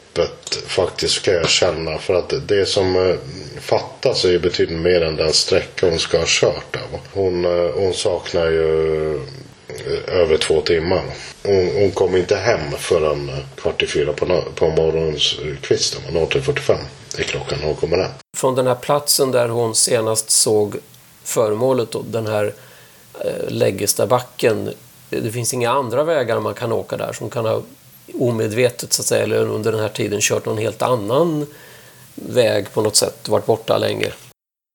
[0.68, 1.98] faktiskt ska jag känna.
[1.98, 3.16] För att det som eh,
[3.60, 6.78] fattas är ju betydligt mer än den sträcka hon ska ha kört.
[7.14, 11.04] Hon, eh, hon saknar ju eh, över två timmar.
[11.44, 16.02] Hon, hon kom inte hem förrän kvart i fyra på, på morgonskvisten.
[16.12, 16.78] 03.45
[17.18, 18.12] är klockan när hon kommer hem.
[18.38, 20.76] Från den här platsen där hon senast såg
[21.24, 22.54] föremålet, och den här
[23.20, 24.74] eh, Läggestabacken.
[25.10, 27.62] Det finns inga andra vägar man kan åka där som kan ha
[28.14, 31.46] omedvetet så att säga, eller under den här tiden kört någon helt annan
[32.16, 34.08] väg på något sätt, varit borta länge.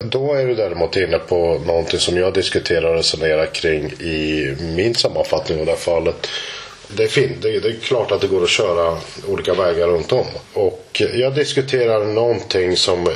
[0.04, 4.94] Då är du däremot inne på någonting som jag diskuterar och resonerar kring i min
[4.94, 6.28] sammanfattning av det här fallet.
[6.96, 7.42] Det är, fint.
[7.42, 8.98] Det, är klart att det går att köra
[9.28, 10.26] olika vägar runt om.
[10.52, 13.08] Och jag diskuterar någonting som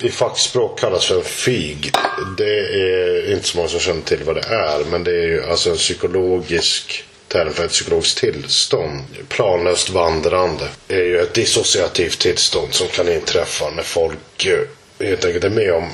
[0.00, 1.90] i fackspråk kallas för en FIG.
[2.36, 4.84] Det är inte så många som känner till vad det är.
[4.90, 9.00] Men det är ju alltså en psykologisk term för ett psykologiskt tillstånd.
[9.28, 14.58] Planlöst vandrande är ju ett dissociativt tillstånd som kan inträffa när folk eh,
[15.06, 15.88] helt enkelt är med om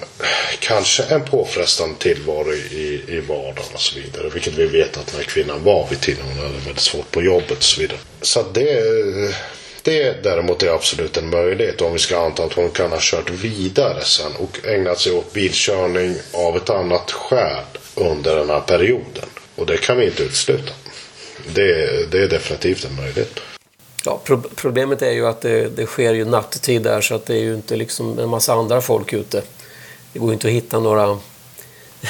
[0.59, 4.29] kanske en påfrestande tillvaro i, i vardagen och så vidare.
[4.29, 6.25] Vilket vi vet att den här kvinnan var vid tiden.
[6.29, 7.99] Hon hade väldigt svårt på jobbet och så vidare.
[8.23, 8.83] Så det,
[9.83, 13.31] det däremot är absolut en möjlighet om vi ska anta att hon kan ha kört
[13.31, 17.65] vidare sen och ägnat sig åt bilkörning av ett annat skäl
[17.95, 19.29] under den här perioden.
[19.55, 20.73] Och det kan vi inte utesluta.
[21.55, 23.41] Det, det är definitivt en möjlighet.
[24.05, 27.35] Ja, pro problemet är ju att det, det, sker ju nattetid där så att det
[27.35, 29.43] är ju inte liksom en massa andra folk ute.
[30.13, 31.07] Det går ju inte att hitta några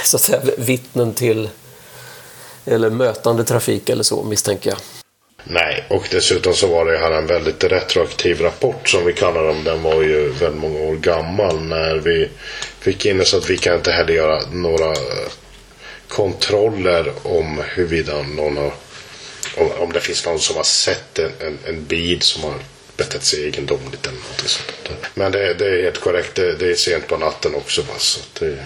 [0.05, 1.49] så att säga, vittnen till
[2.65, 4.79] eller mötande trafik eller så misstänker jag.
[5.45, 9.65] Nej, och dessutom så var det här en väldigt retroaktiv rapport som vi kallar dem.
[9.65, 12.29] Den var ju väldigt många år gammal när vi
[12.81, 14.95] fick in det så att vi kan inte heller göra några
[16.09, 18.73] kontroller om huruvida någon har
[19.57, 22.55] om, om det finns någon som har sett en, en, en bil som har
[22.99, 24.91] betett sig egendomligt eller något sånt.
[25.15, 26.35] Men det, det, är helt korrekt.
[26.35, 27.83] Det, det, är sent på natten också.
[27.83, 27.95] Va?
[27.99, 28.59] Så det,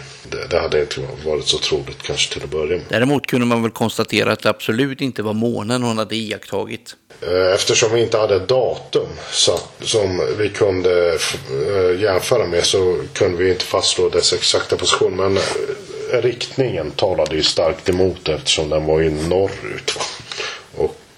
[0.50, 2.86] det, hade inte varit så troligt kanske till att börja med.
[2.88, 6.96] Däremot kunde man väl konstatera att det absolut inte var månen hon hade iakttagit.
[7.20, 13.44] Eh, eftersom vi inte hade datum så, som vi kunde äh, jämföra med så kunde
[13.44, 15.16] vi inte fastslå dess exakta position.
[15.16, 15.42] Men äh,
[16.22, 19.96] riktningen talade ju starkt emot eftersom den var ju norrut.
[19.96, 20.02] Va?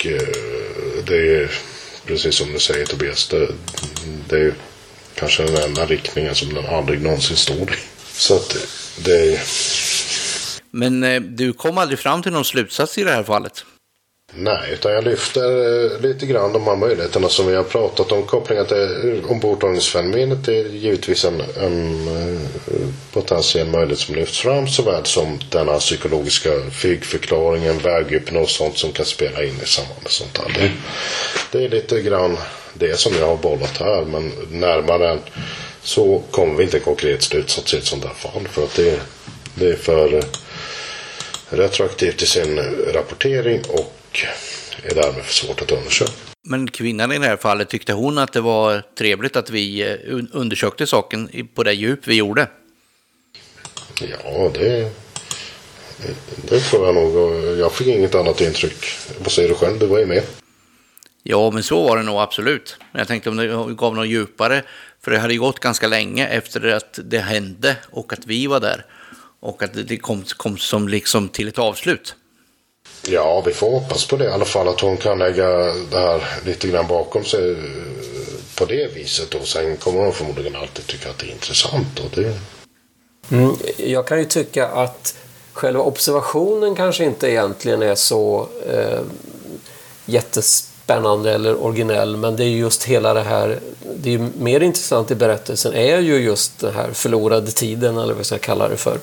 [0.07, 1.51] Och det är
[2.07, 3.29] precis som du säger Tobias.
[3.29, 3.49] Det,
[4.29, 4.55] det är
[5.15, 7.77] kanske den enda riktningen som den aldrig någonsin står i.
[8.13, 8.57] Så att
[9.05, 9.41] det...
[10.71, 13.65] Men eh, du kom aldrig fram till någon slutsats i det här fallet?
[14.37, 18.23] Nej, utan jag lyfter eh, lite grann de här möjligheterna som vi har pratat om.
[18.23, 22.41] Kopplingen till ombordtagningsfenomenet är givetvis en, en eh,
[23.13, 28.93] potentiell möjlighet som lyfts fram såväl som den här psykologiska flygförklaringen, väghypnos och sånt som
[28.93, 30.53] kan spela in i samband med sånt här.
[30.55, 30.71] Det,
[31.59, 32.37] det är lite grann
[32.75, 35.19] det som jag har bollat här men närmare än
[35.83, 39.01] så kommer vi inte konkret slutsats i ett sånt här fall för att det,
[39.55, 40.23] det är för
[41.49, 42.61] retroaktivt i sin
[42.93, 43.94] rapportering och
[44.83, 46.13] är därmed svårt att undersöka.
[46.43, 50.19] Men kvinnan i det här fallet, tyckte hon att det var trevligt att vi eh,
[50.33, 52.49] undersökte saken på det djup vi gjorde?
[54.01, 54.91] Ja, det,
[56.49, 57.35] det tror jag nog.
[57.59, 58.87] Jag fick inget annat intryck.
[59.19, 59.79] Vad säger du själv?
[59.79, 60.23] Du var ju med.
[61.23, 62.77] Ja, men så var det nog absolut.
[62.93, 64.63] Men jag tänkte om det gav något djupare.
[65.03, 68.61] För det hade ju gått ganska länge efter att det hände och att vi var
[68.61, 68.87] där.
[69.41, 72.17] Och att det kom, kom som liksom till ett avslut.
[73.07, 74.69] Ja, vi får hoppas på det i alla fall.
[74.69, 75.49] Att hon kan lägga
[75.91, 77.59] det här lite grann bakom sig eh,
[78.59, 79.35] på det viset.
[79.35, 82.01] Och sen kommer hon förmodligen alltid tycka att det är intressant.
[82.01, 82.39] Och det...
[83.31, 85.15] Mm, jag kan ju tycka att
[85.53, 89.01] själva observationen kanske inte egentligen är så eh,
[90.07, 92.17] jättespännande eller originell.
[92.17, 93.61] Men det är just hela det här.
[93.97, 98.19] Det är mer intressant i berättelsen är ju just den här förlorade tiden eller vad
[98.19, 98.99] jag ska kalla det för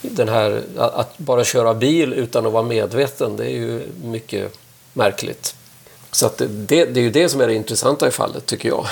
[0.00, 4.52] den här, att bara köra bil utan att vara medveten, det är ju mycket
[4.92, 5.54] märkligt.
[6.10, 8.86] Så att det, det är ju det som är det intressanta i fallet, tycker jag.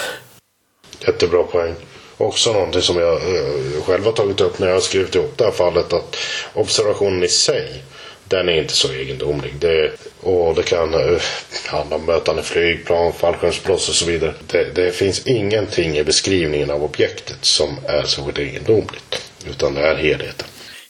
[1.01, 1.75] Jättebra poäng.
[2.19, 5.45] Också någonting som jag eh, själv har tagit upp när jag har skrivit ihop det
[5.45, 6.17] här fallet, att
[6.55, 7.83] observationen i sig,
[8.29, 9.55] den är inte så egendomlig.
[9.61, 11.21] Det, och det kan eh,
[11.67, 14.35] handla om mötande flygplan, fallskärmsbloss och så vidare.
[14.47, 19.31] Det, det, finns ingenting i beskrivningen av objektet som är så egendomligt.
[19.49, 20.47] Utan det är helheten.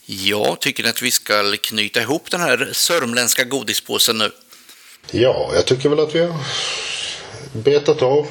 [0.09, 4.31] Jag tycker att vi ska knyta ihop den här sörmländska godispåsen nu.
[5.11, 6.35] Ja, jag tycker väl att vi har
[7.53, 8.27] betat av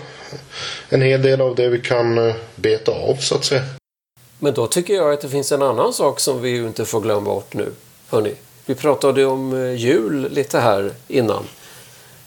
[0.89, 3.63] en hel del av det vi kan eh, beta av så att säga.
[4.39, 7.21] Men då tycker jag att det finns en annan sak som vi inte får glömma
[7.21, 7.71] bort nu.
[8.09, 11.43] Hörrni, vi pratade om eh, jul lite här innan.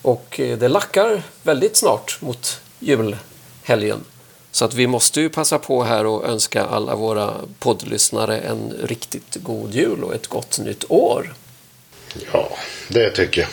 [0.03, 4.05] Och eh, det lackar väldigt snart mot julhelgen.
[4.51, 9.37] Så att vi måste ju passa på här och önska alla våra poddlyssnare en riktigt
[9.43, 11.35] god jul och ett gott nytt år.
[12.33, 12.51] Ja,
[12.89, 13.51] det tycker jag.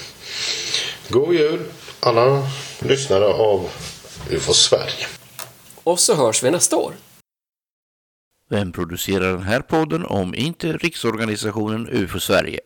[1.10, 1.66] God jul
[2.00, 2.48] alla
[2.80, 3.70] lyssnare av
[4.30, 5.08] UFO Sverige.
[5.84, 6.94] Och så hörs vi nästa år.
[8.50, 12.60] Vem producerar den här podden om inte Riksorganisationen UFO Sverige?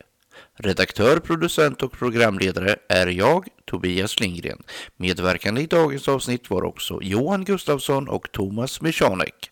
[0.62, 4.64] Redaktör, producent och programledare är jag, Tobias Lindgren.
[4.98, 9.52] Medverkande i dagens avsnitt var också Johan Gustafsson och Thomas Michanek.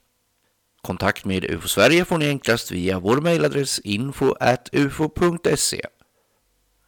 [0.82, 5.82] Kontakt med UFO Sverige får ni enklast via vår mejladress info.ufo.se.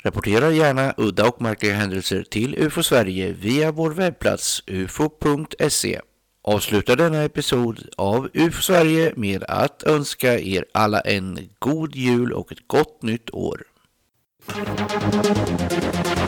[0.03, 6.01] Rapportera gärna udda och märkliga händelser till UFO Sverige via vår webbplats ufo.se.
[6.43, 12.51] Avsluta denna episod av UFO Sverige med att önska er alla en god jul och
[12.51, 13.68] ett gott nytt år.
[14.47, 16.18] ハハハハ!